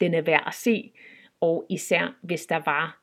den 0.00 0.14
er 0.14 0.20
værd 0.20 0.44
at 0.46 0.54
se, 0.54 0.92
og 1.40 1.66
især 1.70 2.16
hvis 2.22 2.46
der 2.46 2.60
var 2.64 3.00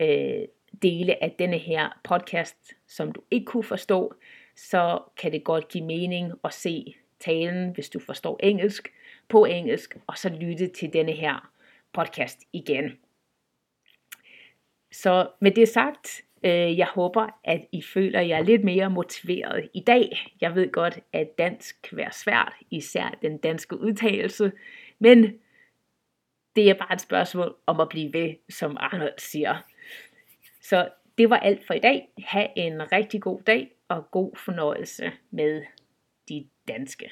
øh, 0.00 0.44
dele 0.82 1.22
af 1.22 1.34
denne 1.38 1.58
her 1.58 2.00
podcast, 2.04 2.72
som 2.86 3.12
du 3.12 3.20
ikke 3.30 3.46
kunne 3.46 3.64
forstå, 3.64 4.14
så 4.56 5.02
kan 5.16 5.32
det 5.32 5.44
godt 5.44 5.68
give 5.68 5.84
mening 5.84 6.32
at 6.44 6.54
se 6.54 6.94
talen, 7.20 7.70
hvis 7.70 7.88
du 7.88 8.00
forstår 8.00 8.40
engelsk, 8.42 8.92
på 9.28 9.44
engelsk, 9.44 9.96
og 10.06 10.18
så 10.18 10.28
lytte 10.28 10.68
til 10.68 10.92
denne 10.92 11.12
her 11.12 11.50
podcast 11.92 12.38
igen. 12.52 12.98
Så 14.92 15.28
med 15.40 15.50
det 15.50 15.68
sagt, 15.68 16.24
Øh, 16.44 16.78
jeg 16.78 16.86
håber, 16.86 17.28
at 17.44 17.60
I 17.72 17.82
føler 17.82 18.20
jer 18.20 18.42
lidt 18.42 18.64
mere 18.64 18.90
motiveret 18.90 19.68
i 19.74 19.80
dag. 19.80 20.32
Jeg 20.40 20.54
ved 20.54 20.72
godt, 20.72 20.98
at 21.12 21.38
dansk 21.38 21.82
kan 21.82 21.96
være 21.96 22.12
svært, 22.12 22.52
især 22.70 23.18
den 23.22 23.38
danske 23.38 23.80
udtalelse, 23.80 24.52
men 24.98 25.38
det 26.56 26.70
er 26.70 26.74
bare 26.74 26.94
et 26.94 27.00
spørgsmål 27.00 27.56
om 27.66 27.80
at 27.80 27.88
blive 27.88 28.12
ved, 28.12 28.34
som 28.50 28.76
Arnold 28.80 29.18
siger. 29.18 29.56
Så 30.62 30.88
det 31.18 31.30
var 31.30 31.36
alt 31.36 31.66
for 31.66 31.74
i 31.74 31.78
dag. 31.78 32.08
Ha' 32.18 32.46
en 32.56 32.92
rigtig 32.92 33.22
god 33.22 33.42
dag 33.42 33.70
og 33.88 34.10
god 34.10 34.36
fornøjelse 34.36 35.12
med 35.30 35.62
de 36.28 36.46
danske. 36.68 37.10